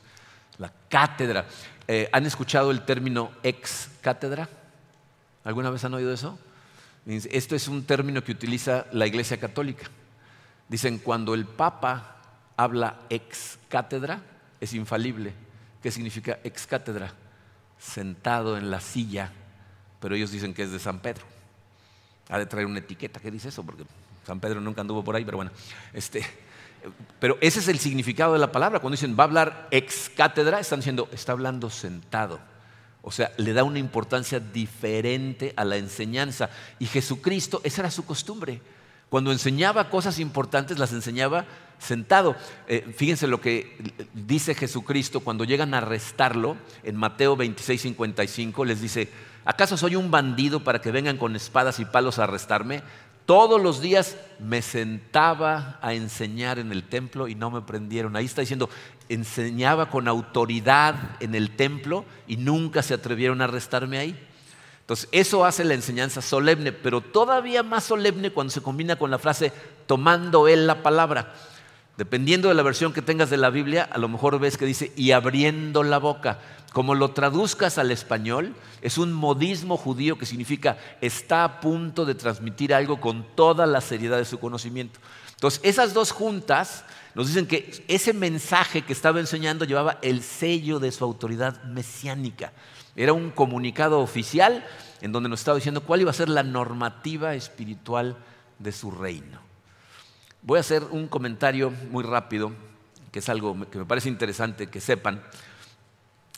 [0.58, 1.46] la cátedra.
[2.12, 4.48] ¿Han escuchado el término ex cátedra?
[5.44, 6.38] ¿Alguna vez han oído eso?
[7.06, 9.86] Esto es un término que utiliza la Iglesia Católica.
[10.68, 12.16] Dicen, cuando el Papa
[12.56, 14.20] habla ex cátedra,
[14.60, 15.32] es infalible.
[15.82, 17.12] ¿Qué significa ex cátedra?
[17.78, 19.30] Sentado en la silla,
[20.00, 21.24] pero ellos dicen que es de San Pedro.
[22.28, 23.84] Ha de traer una etiqueta que dice eso, porque
[24.26, 25.52] San Pedro nunca anduvo por ahí, pero bueno.
[25.92, 26.26] Este,
[27.18, 28.80] pero ese es el significado de la palabra.
[28.80, 32.40] Cuando dicen va a hablar ex cátedra, están diciendo, está hablando sentado.
[33.02, 36.50] O sea, le da una importancia diferente a la enseñanza.
[36.78, 38.60] Y Jesucristo, esa era su costumbre.
[39.08, 41.46] Cuando enseñaba cosas importantes, las enseñaba
[41.78, 42.34] sentado.
[42.66, 43.78] Eh, fíjense lo que
[44.12, 48.64] dice Jesucristo cuando llegan a arrestarlo en Mateo 26, 55.
[48.64, 49.08] Les dice,
[49.44, 52.82] ¿acaso soy un bandido para que vengan con espadas y palos a arrestarme?
[53.26, 58.14] Todos los días me sentaba a enseñar en el templo y no me prendieron.
[58.14, 58.70] Ahí está diciendo,
[59.08, 64.16] enseñaba con autoridad en el templo y nunca se atrevieron a arrestarme ahí.
[64.80, 69.18] Entonces, eso hace la enseñanza solemne, pero todavía más solemne cuando se combina con la
[69.18, 69.52] frase
[69.88, 71.34] tomando él la palabra.
[71.96, 74.92] Dependiendo de la versión que tengas de la Biblia, a lo mejor ves que dice
[74.96, 76.40] y abriendo la boca.
[76.72, 82.14] Como lo traduzcas al español, es un modismo judío que significa está a punto de
[82.14, 85.00] transmitir algo con toda la seriedad de su conocimiento.
[85.32, 90.78] Entonces, esas dos juntas nos dicen que ese mensaje que estaba enseñando llevaba el sello
[90.78, 92.52] de su autoridad mesiánica.
[92.94, 94.66] Era un comunicado oficial
[95.00, 98.18] en donde nos estaba diciendo cuál iba a ser la normativa espiritual
[98.58, 99.45] de su reino.
[100.46, 102.52] Voy a hacer un comentario muy rápido,
[103.10, 105.20] que es algo que me parece interesante que sepan.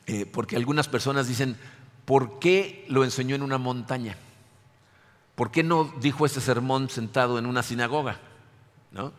[0.07, 1.59] Eh, porque algunas personas dicen,
[2.07, 4.17] ¿por qué lo enseñó en una montaña?
[5.35, 8.19] ¿Por qué no dijo ese sermón sentado en una sinagoga?
[8.93, 9.13] ¿No?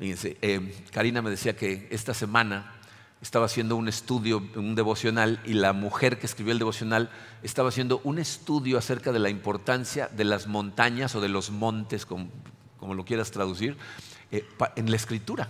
[0.00, 2.72] Fíjense, eh, Karina me decía que esta semana
[3.20, 7.08] estaba haciendo un estudio, un devocional, y la mujer que escribió el devocional
[7.44, 12.04] estaba haciendo un estudio acerca de la importancia de las montañas o de los montes,
[12.94, 13.76] lo quieras traducir,
[14.30, 15.48] eh, en la escritura.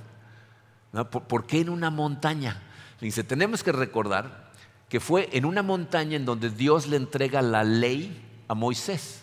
[1.11, 2.62] ¿Por, qué en una montaña?
[3.01, 4.53] Dice, tenemos que recordar
[4.88, 9.23] que fue en una montaña en donde Dios le entrega la ley a Moisés.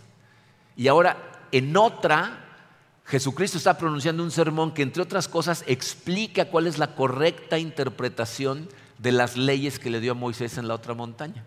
[0.75, 1.17] Y ahora
[1.51, 2.45] en otra,
[3.05, 8.67] Jesucristo está pronunciando un sermón que entre otras cosas explica cuál es la correcta interpretación
[8.97, 11.45] de las leyes que le dio a Moisés en la otra montaña.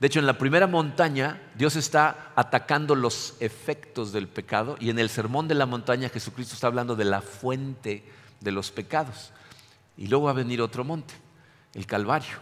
[0.00, 4.98] De hecho, en la primera montaña Dios está atacando los efectos del pecado y en
[4.98, 8.02] el sermón de la montaña Jesucristo está hablando de la fuente
[8.40, 9.32] de los pecados.
[9.98, 11.12] Y luego va a venir otro monte
[11.74, 12.38] el Calvario,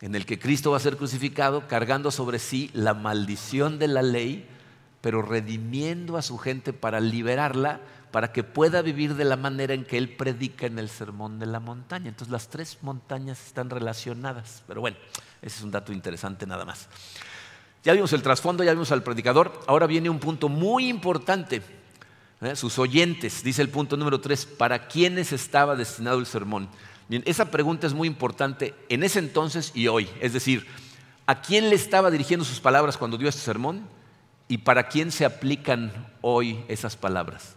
[0.00, 4.02] en el que Cristo va a ser crucificado cargando sobre sí la maldición de la
[4.02, 4.48] ley,
[5.02, 7.80] pero redimiendo a su gente para liberarla,
[8.12, 11.46] para que pueda vivir de la manera en que Él predica en el Sermón de
[11.46, 12.10] la Montaña.
[12.10, 14.98] Entonces las tres montañas están relacionadas, pero bueno,
[15.40, 16.88] ese es un dato interesante nada más.
[17.82, 21.62] Ya vimos el trasfondo, ya vimos al predicador, ahora viene un punto muy importante.
[22.42, 22.54] ¿eh?
[22.54, 26.68] Sus oyentes, dice el punto número tres, ¿para quiénes estaba destinado el sermón?
[27.26, 30.08] esa pregunta es muy importante en ese entonces y hoy.
[30.20, 30.66] Es decir,
[31.26, 33.86] ¿a quién le estaba dirigiendo sus palabras cuando dio este sermón?
[34.48, 37.56] ¿Y para quién se aplican hoy esas palabras?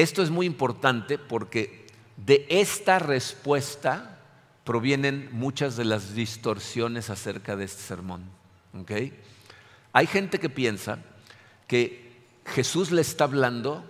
[0.00, 1.86] Esto es muy importante porque
[2.16, 4.18] de esta respuesta
[4.64, 8.24] provienen muchas de las distorsiones acerca de este sermón.
[9.92, 11.00] Hay gente que piensa
[11.66, 13.84] que Jesús le está hablando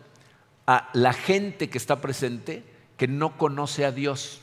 [0.67, 2.65] a la gente que está presente
[2.97, 4.41] que no conoce a Dios,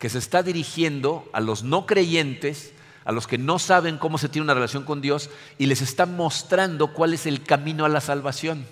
[0.00, 2.72] que se está dirigiendo a los no creyentes,
[3.04, 6.04] a los que no saben cómo se tiene una relación con Dios y les está
[6.04, 8.66] mostrando cuál es el camino a la salvación.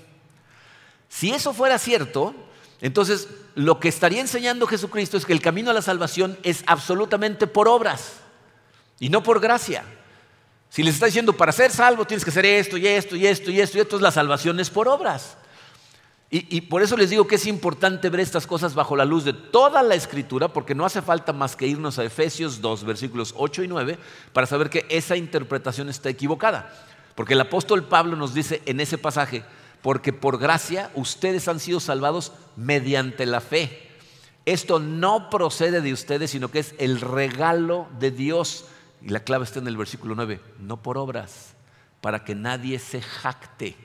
[1.12, 2.35] Si eso fuera cierto,
[2.81, 7.46] entonces lo que estaría enseñando Jesucristo es que el camino a la salvación es absolutamente
[7.46, 8.14] por obras
[8.98, 9.85] y no por gracia.
[10.70, 13.51] Si les está diciendo para ser salvo tienes que hacer esto y esto y esto
[13.51, 15.37] y esto y esto, la salvación es por obras.
[16.31, 19.35] Y, por eso les digo que es importante ver estas cosas bajo la luz de
[19.35, 23.65] toda la escritura, porque no hace falta más que irnos a Efesios 2, versículos 8
[23.65, 23.98] y 9,
[24.33, 26.73] para saber que esa interpretación está equivocada.
[27.15, 29.44] Porque el apóstol Pablo nos dice en ese pasaje,
[29.83, 33.88] porque por gracia ustedes han sido salvados mediante la fe.
[34.44, 38.66] Esto no procede de ustedes, sino que es el regalo de Dios.
[39.02, 41.54] Y la clave está en el versículo 9, no por obras,
[42.00, 43.76] para que nadie se jacte.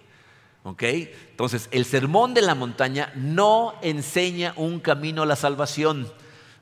[0.79, 6.11] Entonces, el sermón de la montaña no enseña un camino a la salvación.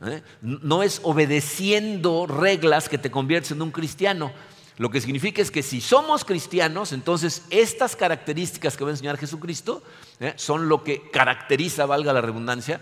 [0.06, 0.22] ¿eh?
[0.42, 4.32] No es obedeciendo reglas que te conviertes en un cristiano.
[4.78, 9.18] Lo que significa es que si somos cristianos, entonces estas características que va a enseñar
[9.18, 9.82] Jesucristo
[10.20, 10.34] ¿eh?
[10.36, 12.82] son lo que caracteriza, valga la redundancia,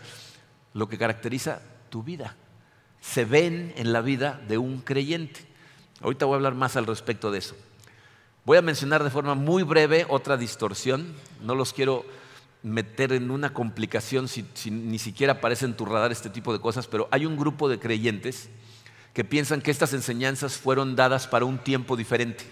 [0.74, 2.36] lo que caracteriza tu vida.
[3.00, 5.42] Se ven en la vida de un creyente.
[6.02, 7.56] Ahorita voy a hablar más al respecto de eso.
[8.46, 11.14] Voy a mencionar de forma muy breve otra distorsión.
[11.42, 12.06] No los quiero
[12.64, 16.88] meter en una complicación si, ni siquiera aparece en tu radar este tipo de cosas,
[16.88, 18.50] pero hay un grupo de creyentes
[19.14, 22.46] que piensan que estas enseñanzas fueron dadas para un tiempo diferente.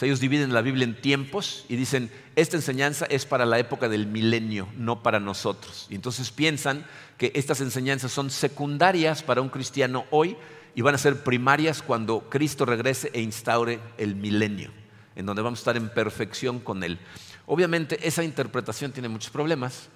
[0.00, 4.08] ellos dividen la Biblia en tiempos y dicen, esta enseñanza es para la época del
[4.08, 5.86] milenio, no para nosotros.
[5.90, 6.84] Y entonces piensan
[7.18, 10.36] que estas enseñanzas son secundarias para un cristiano hoy
[10.74, 14.72] y van a ser primarias cuando Cristo regrese e instaure el milenio
[15.16, 16.98] en donde vamos a estar en perfección con Él.
[17.46, 19.88] Obviamente esa interpretación tiene muchos problemas,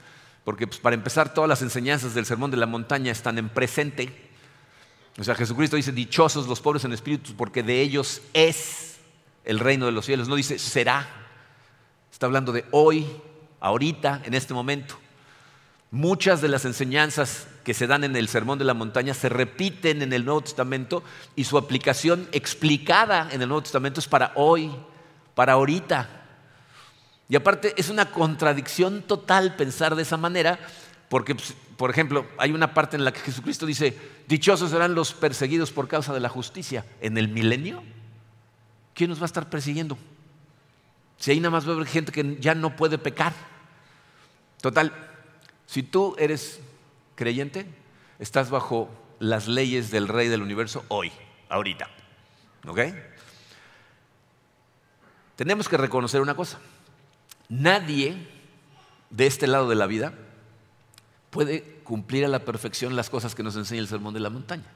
[0.44, 4.25] porque pues, para empezar todas las enseñanzas del Sermón de la Montaña están en presente.
[5.18, 8.96] O sea, Jesucristo dice, dichosos los pobres en espíritu, porque de ellos es
[9.44, 10.28] el reino de los cielos.
[10.28, 11.08] No dice será.
[12.12, 13.06] Está hablando de hoy,
[13.60, 14.96] ahorita, en este momento.
[15.90, 20.02] Muchas de las enseñanzas que se dan en el Sermón de la Montaña se repiten
[20.02, 21.02] en el Nuevo Testamento
[21.34, 24.70] y su aplicación explicada en el Nuevo Testamento es para hoy,
[25.34, 26.08] para ahorita.
[27.28, 30.58] Y aparte es una contradicción total pensar de esa manera,
[31.08, 33.96] porque, pues, por ejemplo, hay una parte en la que Jesucristo dice,
[34.28, 36.84] dichosos serán los perseguidos por causa de la justicia.
[37.00, 37.82] En el milenio,
[38.94, 39.96] ¿quién nos va a estar persiguiendo?
[41.18, 43.32] Si ahí nada más va a haber gente que ya no puede pecar.
[44.60, 44.92] Total,
[45.66, 46.60] si tú eres
[47.14, 47.66] creyente,
[48.18, 51.12] estás bajo las leyes del Rey del Universo hoy,
[51.48, 51.88] ahorita.
[52.66, 52.80] ¿Ok?
[55.36, 56.58] tenemos que reconocer una cosa.
[57.48, 58.16] Nadie
[59.10, 60.14] de este lado de la vida
[61.30, 64.70] puede cumplir a la perfección las cosas que nos enseña el Sermón de la Montaña.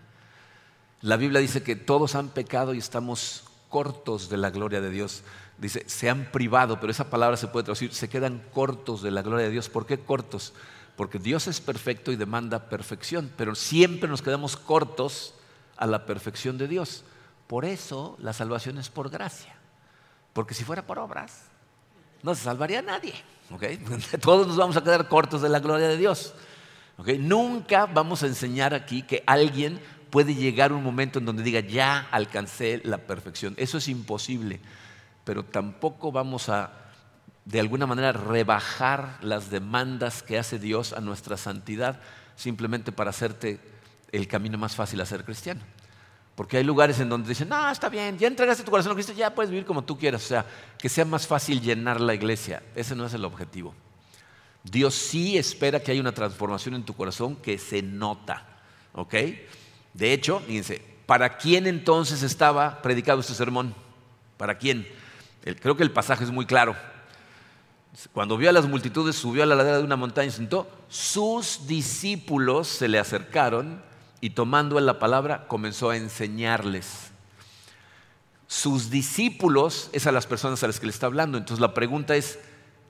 [1.02, 5.22] La Biblia dice que todos han pecado y estamos cortos de la gloria de Dios.
[5.56, 9.22] Dice, se han privado, pero esa palabra se puede traducir, se quedan cortos de la
[9.22, 9.68] gloria de Dios.
[9.68, 10.52] ¿Por qué cortos?
[10.96, 15.34] Porque Dios es perfecto y demanda perfección, pero siempre nos quedamos cortos
[15.76, 17.04] a la perfección de Dios.
[17.46, 19.56] Por eso la salvación es por gracia.
[20.32, 21.44] Porque si fuera por obras,
[22.22, 23.14] no se salvaría nadie.
[24.20, 26.34] Todos nos vamos a quedar cortos de la gloria de Dios.
[27.18, 29.80] Nunca vamos a enseñar aquí que alguien
[30.10, 33.54] puede llegar un momento en donde diga, ya alcancé la perfección.
[33.56, 34.60] Eso es imposible.
[35.24, 36.72] Pero tampoco vamos a,
[37.44, 42.00] de alguna manera, rebajar las demandas que hace Dios a nuestra santidad
[42.36, 43.60] simplemente para hacerte
[44.12, 45.60] el camino más fácil a ser cristiano.
[46.40, 49.12] Porque hay lugares en donde dicen, no, está bien, ya entregaste tu corazón a Cristo,
[49.12, 50.24] ya puedes vivir como tú quieras.
[50.24, 50.46] O sea,
[50.78, 52.62] que sea más fácil llenar la iglesia.
[52.74, 53.74] Ese no es el objetivo.
[54.64, 58.46] Dios sí espera que haya una transformación en tu corazón que se nota.
[58.94, 59.16] ¿Ok?
[59.92, 63.74] De hecho, fíjense, ¿para quién entonces estaba predicado este sermón?
[64.38, 64.88] ¿Para quién?
[65.60, 66.74] creo que el pasaje es muy claro.
[68.14, 70.66] Cuando vio a las multitudes, subió a la ladera de una montaña y sentó.
[70.88, 73.89] Sus discípulos se le acercaron
[74.20, 77.10] y tomando la palabra comenzó a enseñarles.
[78.46, 81.38] Sus discípulos es a las personas a las que le está hablando.
[81.38, 82.38] Entonces la pregunta es,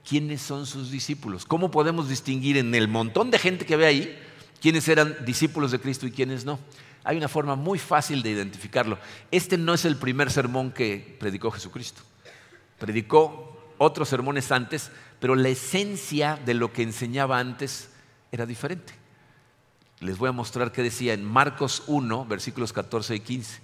[0.09, 1.45] ¿quiénes son sus discípulos?
[1.45, 4.19] ¿Cómo podemos distinguir en el montón de gente que ve ahí
[4.61, 6.59] quiénes eran discípulos de Cristo y quiénes no?
[7.05, 8.99] Hay una forma muy fácil de identificarlo.
[9.31, 12.03] Este no es el primer sermón que predicó Jesucristo.
[12.79, 17.91] Predicó otros sermones antes, pero la esencia de lo que enseñaba antes
[18.33, 19.00] era diferente.
[20.01, 23.61] Les voy a mostrar qué decía en Marcos 1, versículos 14 y 15.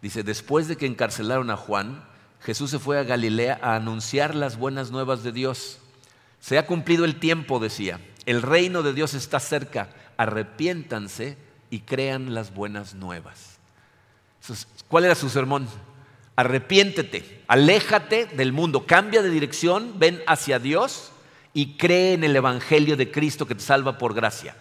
[0.00, 2.04] Dice, después de que encarcelaron a Juan,
[2.40, 5.78] Jesús se fue a Galilea a anunciar las buenas nuevas de Dios.
[6.40, 8.00] Se ha cumplido el tiempo, decía.
[8.26, 9.88] El reino de Dios está cerca.
[10.16, 11.36] Arrepiéntanse
[11.70, 13.58] y crean las buenas nuevas.
[14.86, 15.66] ¿Cuál era su sermón?
[16.36, 21.10] Arrepiéntete, aléjate del mundo, cambia de dirección, ven hacia Dios
[21.54, 24.54] y cree en el Evangelio de Cristo que te salva por gracia.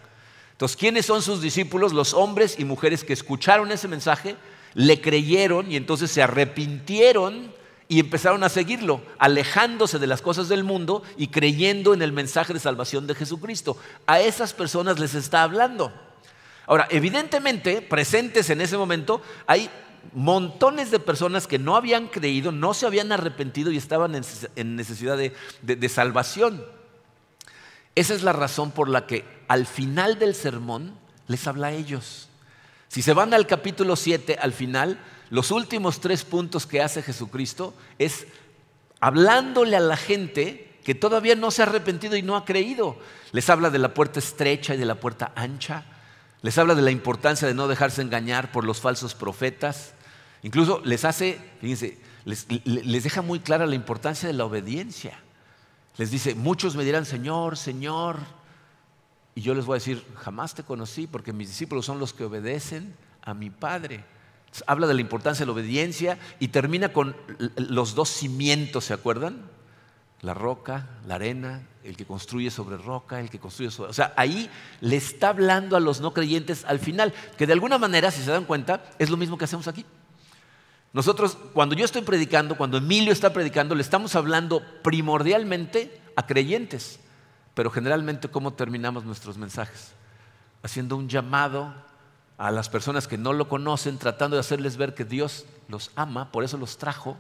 [0.56, 1.91] Entonces, ¿quiénes son sus discípulos?
[1.91, 4.38] Los hombres y mujeres que escucharon ese mensaje,
[4.74, 7.53] le creyeron y entonces se arrepintieron
[7.89, 12.53] y empezaron a seguirlo, alejándose de las cosas del mundo y creyendo en el mensaje
[12.53, 13.76] de salvación de Jesucristo.
[14.08, 15.91] A esas personas les está hablando.
[16.68, 19.70] Ahora, evidentemente, presentes en ese momento, hay
[20.14, 24.16] montones de personas que no habían creído, no se habían arrepentido y estaban
[24.56, 26.66] en necesidad de, salvación.
[27.95, 30.93] Esa es la razón por la que al final del sermón
[31.27, 32.29] les habla a ellos.
[32.89, 37.73] Si se van al capítulo 7, al final, los últimos tres puntos que hace Jesucristo
[37.97, 38.27] es
[38.99, 42.97] hablándole a la gente que todavía no se ha arrepentido y no ha creído.
[43.31, 45.85] Les habla de la puerta estrecha y de la puerta ancha.
[46.41, 49.93] Les habla de la importancia de no dejarse engañar por los falsos profetas.
[50.43, 55.19] Incluso les hace, fíjense, les, les deja muy clara la importancia de la obediencia.
[55.97, 58.17] Les dice, muchos me dirán, Señor, Señor,
[59.33, 62.25] y yo les voy a decir, jamás te conocí porque mis discípulos son los que
[62.25, 64.03] obedecen a mi Padre.
[64.67, 67.15] Habla de la importancia de la obediencia y termina con
[67.57, 69.41] los dos cimientos, ¿se acuerdan?
[70.21, 73.91] La roca, la arena, el que construye sobre roca, el que construye sobre...
[73.91, 77.77] O sea, ahí le está hablando a los no creyentes al final, que de alguna
[77.77, 79.85] manera, si se dan cuenta, es lo mismo que hacemos aquí.
[80.95, 87.01] Nosotros, cuando yo estoy predicando, cuando Emilio está predicando, le estamos hablando primordialmente a creyentes,
[87.53, 89.91] pero generalmente cómo terminamos nuestros mensajes,
[90.63, 91.75] haciendo un llamado
[92.37, 96.31] a las personas que no lo conocen, tratando de hacerles ver que Dios los ama,
[96.31, 97.17] por eso los trajo,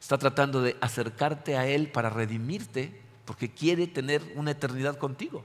[0.00, 5.44] está tratando de acercarte a Él para redimirte, porque quiere tener una eternidad contigo.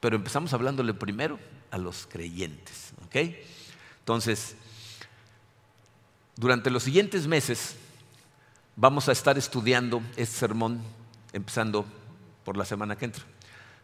[0.00, 1.38] Pero empezamos hablándole primero
[1.70, 2.92] a los creyentes.
[3.06, 3.34] ¿ok?
[4.00, 4.58] Entonces,
[6.36, 7.76] durante los siguientes meses
[8.76, 10.80] vamos a estar estudiando este sermón,
[11.32, 11.84] empezando
[12.44, 13.24] por la semana que entra.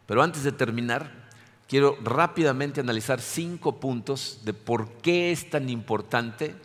[0.06, 1.28] Pero antes de terminar,
[1.68, 6.56] quiero rápidamente analizar cinco puntos de por qué es tan importante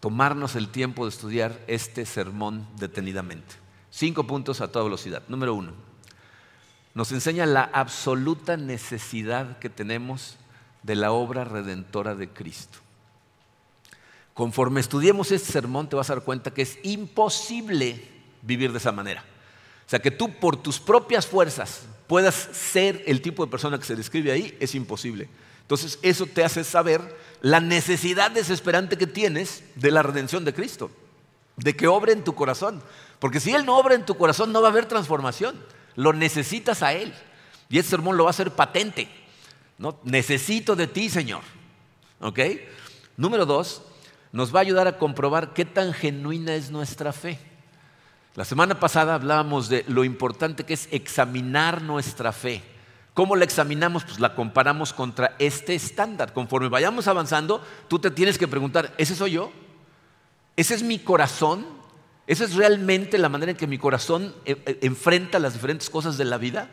[0.00, 3.54] tomarnos el tiempo de estudiar este sermón detenidamente.
[3.90, 5.22] Cinco puntos a toda velocidad.
[5.28, 5.72] Número uno,
[6.94, 10.36] nos enseña la absoluta necesidad que tenemos
[10.82, 12.81] de la obra redentora de Cristo.
[14.34, 18.02] Conforme estudiemos este sermón te vas a dar cuenta que es imposible
[18.42, 19.24] vivir de esa manera.
[19.86, 23.84] O sea, que tú por tus propias fuerzas puedas ser el tipo de persona que
[23.84, 25.28] se describe ahí, es imposible.
[25.60, 30.90] Entonces, eso te hace saber la necesidad desesperante que tienes de la redención de Cristo,
[31.56, 32.82] de que obre en tu corazón.
[33.18, 35.58] Porque si Él no obra en tu corazón, no va a haber transformación.
[35.94, 37.14] Lo necesitas a Él.
[37.68, 39.08] Y este sermón lo va a hacer patente.
[39.78, 39.98] ¿no?
[40.04, 41.42] Necesito de ti, Señor.
[42.20, 42.38] ¿Ok?
[43.16, 43.82] Número dos,
[44.32, 47.38] nos va a ayudar a comprobar qué tan genuina es nuestra fe.
[48.34, 52.62] La semana pasada hablábamos de lo importante que es examinar nuestra fe.
[53.12, 54.04] ¿Cómo la examinamos?
[54.04, 56.32] Pues la comparamos contra este estándar.
[56.32, 59.52] Conforme vayamos avanzando, tú te tienes que preguntar, ¿ese soy yo?
[60.56, 61.66] ¿Ese es mi corazón?
[62.26, 66.16] ¿Esa es realmente la manera en que mi corazón eh, eh, enfrenta las diferentes cosas
[66.16, 66.70] de la vida?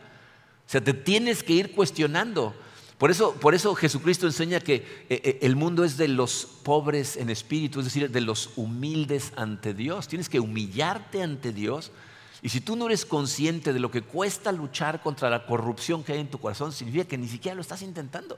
[0.66, 2.56] O sea, te tienes que ir cuestionando.
[3.00, 7.16] Por eso, por eso Jesucristo enseña que eh, eh, el mundo es de los pobres
[7.16, 10.10] en espíritu, es decir, de los humildes ante Dios.
[10.10, 11.94] Tienes que humillarte ante Dios.
[12.42, 16.12] Y si tú no eres consciente de lo que cuesta luchar contra la corrupción que
[16.12, 18.38] hay en tu corazón, significa que ni siquiera lo estás intentando.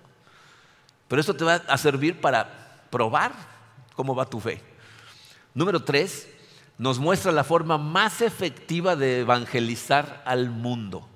[1.08, 3.34] Pero esto te va a servir para probar
[3.96, 4.62] cómo va tu fe.
[5.56, 6.28] Número tres,
[6.78, 11.08] nos muestra la forma más efectiva de evangelizar al mundo.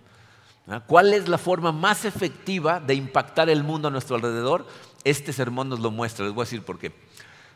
[0.68, 0.84] ¿Ah?
[0.86, 4.68] ¿Cuál es la forma más efectiva de impactar el mundo a nuestro alrededor?
[5.03, 6.91] Este sermón nos lo muestra, les voy a decir por qué.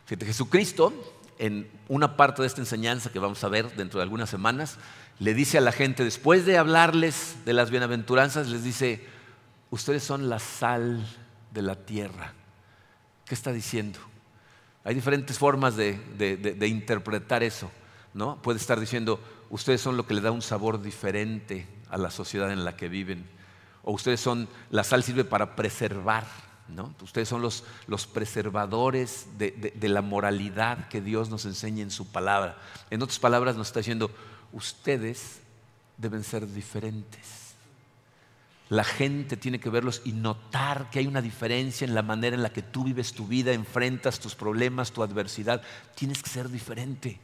[0.05, 0.93] Fíjate, Jesucristo,
[1.39, 4.77] en una parte de esta enseñanza que vamos a ver dentro de algunas semanas,
[5.17, 9.03] le dice a la gente, después de hablarles de las bienaventuranzas, les dice,
[9.71, 11.05] ustedes son la sal
[11.51, 12.33] de la tierra.
[13.25, 13.99] ¿Qué está diciendo?
[14.83, 15.99] Hay diferentes formas de,
[16.67, 17.71] interpretar eso.
[18.13, 18.41] ¿no?
[18.41, 22.51] Puede estar diciendo, ustedes son lo que le da un sabor diferente a la sociedad
[22.51, 23.27] en la que viven.
[23.83, 26.25] O ustedes son, la sal sirve para preservar,
[26.67, 26.93] ¿no?
[27.01, 32.11] Ustedes son los, los preservadores de, de, la moralidad que Dios nos enseña en su
[32.11, 32.57] palabra.
[32.89, 34.11] En otras palabras nos está diciendo,
[34.53, 35.39] ustedes
[35.97, 37.49] deben ser diferentes.
[38.69, 42.43] La gente tiene que verlos y notar que hay una diferencia en la manera en
[42.43, 45.63] la que tú vives tu vida, enfrentas tus problemas, tu adversidad.
[45.95, 47.19] Tienes que ser diferente.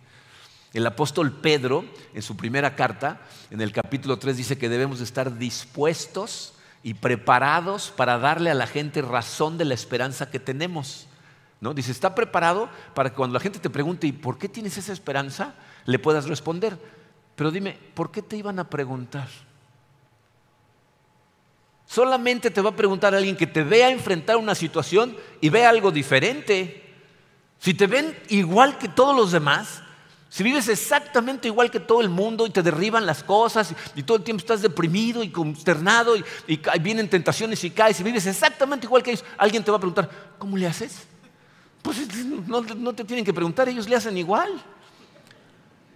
[0.75, 5.37] El apóstol Pedro, en su primera carta, en el capítulo 3, dice que debemos estar
[5.37, 6.53] dispuestos
[6.83, 11.07] y preparados para darle a la gente razón de la esperanza que tenemos.
[11.61, 11.73] ¿No?
[11.73, 14.91] Dice, está preparado para que cuando la gente te pregunte, ¿y por qué tienes esa
[14.91, 15.53] esperanza?
[15.85, 16.77] Le puedas responder.
[17.37, 19.29] Pero dime, ¿por qué te iban a preguntar?
[21.85, 25.89] Solamente te va a preguntar alguien que te vea enfrentar una situación y vea algo
[25.89, 26.83] diferente.
[27.59, 29.84] Si te ven igual que todos los demás,
[30.35, 34.17] si vives exactamente igual que todo el mundo y te derriban las cosas y, todo
[34.17, 36.25] el tiempo estás deprimido y consternado y,
[36.81, 40.09] vienen tentaciones y caes, si vives exactamente igual que ellos, alguien te va a preguntar,
[40.37, 41.07] ¿cómo le haces?
[41.81, 44.61] Pues no, no te tienen que preguntar, ellos le hacen igual.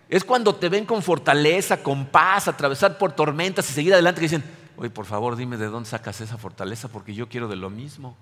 [0.07, 4.27] Es cuando te ven con fortaleza, con paz, atravesar por tormentas y seguir adelante que
[4.27, 4.43] dicen,
[4.77, 8.15] oye, por favor dime de dónde sacas esa fortaleza porque yo quiero de lo mismo.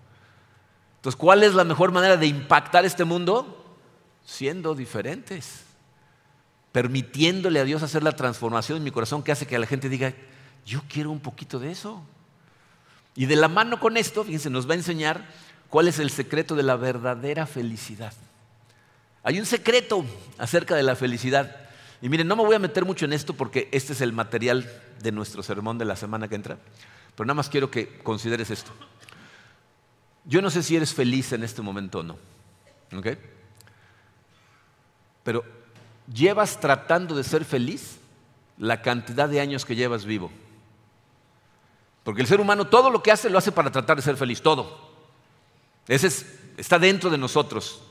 [0.96, 3.76] Entonces, ¿cuál es la mejor manera de impactar este mundo?
[4.26, 5.67] Siendo diferentes
[6.78, 10.14] permitiéndole a Dios hacer la transformación en mi corazón que hace que la gente diga,
[10.64, 12.04] yo quiero un poquito de eso.
[13.16, 15.28] Y de la mano con esto, fíjense, nos va a enseñar
[15.70, 18.14] cuál es el secreto de la verdadera felicidad.
[19.24, 20.06] Hay un secreto
[20.38, 21.68] acerca de la felicidad.
[22.00, 24.72] Y miren, no me voy a meter mucho en esto porque este es el material
[25.02, 26.60] de nuestro sermón de la semana que entra,
[27.16, 28.72] pero nada más quiero que consideres esto.
[30.26, 32.20] Yo no sé si eres feliz en este momento o no.
[35.24, 35.57] pero
[36.14, 37.98] llevas tratando de ser feliz
[38.58, 40.32] la cantidad de años que llevas vivo.
[42.04, 44.42] Porque el ser humano todo lo que hace lo hace para tratar de ser feliz,
[44.42, 44.80] todo.
[45.88, 46.08] Ese
[46.58, 47.82] está dentro de nosotros.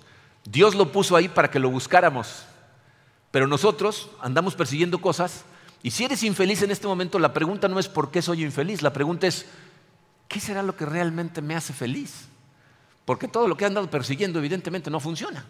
[0.45, 2.45] Dios lo puso ahí para que lo buscáramos.
[3.31, 5.45] Pero nosotros andamos persiguiendo cosas
[5.83, 8.83] y si eres infeliz en este momento, la pregunta no es por qué soy infeliz,
[8.83, 9.47] la pregunta es,
[10.27, 12.27] ¿qué será lo que realmente me hace feliz?
[13.05, 15.45] Porque todo lo que he andado persiguiendo evidentemente no funciona.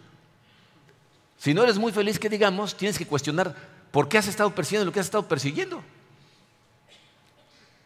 [1.37, 3.55] Si no eres muy feliz, que digamos, tienes que cuestionar
[3.91, 5.83] por qué has estado persiguiendo lo que has estado persiguiendo.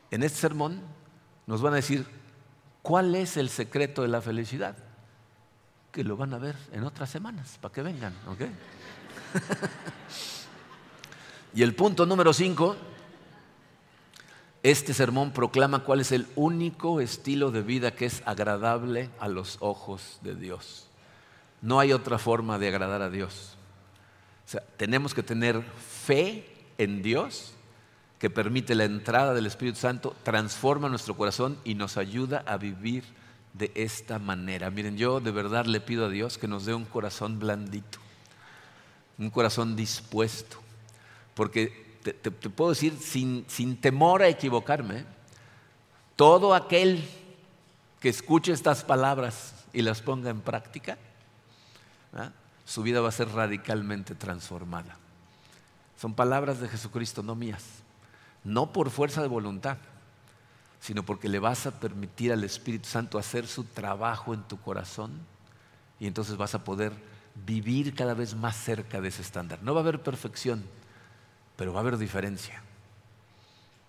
[0.10, 0.82] En este sermón
[1.48, 2.06] nos van a decir
[2.82, 4.76] cuál es el secreto de la felicidad,
[5.92, 8.42] que lo van a ver en otras semanas, para que vengan, ¿ok?
[11.54, 12.76] y el punto número cinco,
[14.64, 19.58] este sermón proclama cuál es el único estilo de vida que es agradable a los
[19.60, 20.91] ojos de Dios.
[21.62, 23.56] No hay otra forma de agradar a Dios.
[24.46, 26.48] O sea, tenemos que tener fe
[26.78, 27.54] en Dios
[28.20, 33.04] que permite la entrada del Espíritu Santo, transforma nuestro corazón y nos ayuda a vivir
[33.54, 34.70] de esta manera.
[34.70, 38.00] Miren, yo de verdad le pido a Dios que nos dé un corazón blandito
[39.22, 40.58] un corazón dispuesto.
[41.36, 45.06] Porque te, puedo decir, sin, temor a equivocarme,
[46.16, 47.04] todo aquel
[48.00, 50.98] que escuche estas palabras y las ponga en práctica,
[52.66, 54.98] su vida va a ser radicalmente transformada.
[56.00, 57.64] Son palabras de Jesucristo, no mías.
[58.44, 59.78] No por fuerza de voluntad,
[60.80, 65.12] sino porque le vas a permitir al Espíritu Santo hacer su trabajo en tu corazón
[66.00, 66.92] y entonces vas a poder
[67.46, 69.60] vivir cada vez más cerca de ese estándar.
[69.62, 70.64] No va a haber perfección,
[71.56, 72.64] pero va a haber diferencia.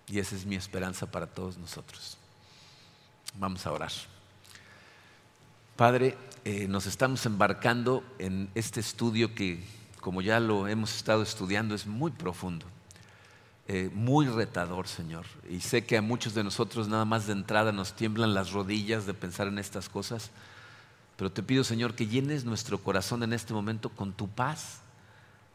[0.07, 2.17] Y esa es mi esperanza para todos nosotros.
[3.35, 3.91] Vamos a orar.
[5.75, 9.63] Padre, eh, nos estamos embarcando en este estudio que,
[10.01, 12.65] como ya lo hemos estado estudiando, es muy profundo,
[13.67, 15.25] eh, muy retador, Señor.
[15.49, 19.05] Y sé que a muchos de nosotros nada más de entrada nos tiemblan las rodillas
[19.05, 20.31] de pensar en estas cosas
[21.17, 24.79] pero te pido, Señor, que llenes nuestro corazón en este momento con tu paz,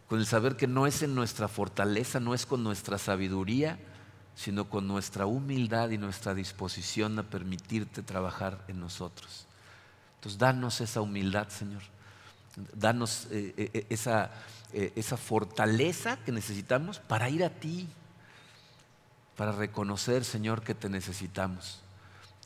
[0.09, 3.79] con el saber que no es en nuestra fortaleza, no es con nuestra sabiduría,
[4.37, 9.48] sino con nuestra humildad y nuestra disposición a permitirte trabajar en nosotros.
[10.19, 11.83] Entonces, danos esa humildad, Señor.
[12.75, 14.33] Danos eh, eh, eh, esa,
[14.73, 17.89] esa fortaleza que necesitamos para ir a ti,
[19.37, 21.81] para reconocer, Señor, que te necesitamos.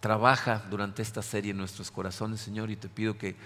[0.01, 3.37] Trabaja durante esta serie en nuestros corazones, Señor, y te pido que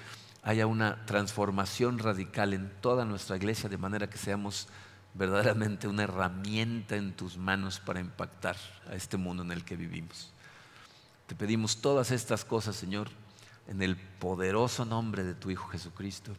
[0.42, 4.66] haya una transformación radical en toda nuestra iglesia, de manera que seamos
[5.14, 8.56] verdaderamente una herramienta en tus manos para impactar
[8.90, 10.32] a este mundo en el que vivimos.
[11.28, 13.08] Te pedimos todas estas cosas, Señor,
[13.68, 16.32] en el poderoso nombre de tu Hijo Jesucristo.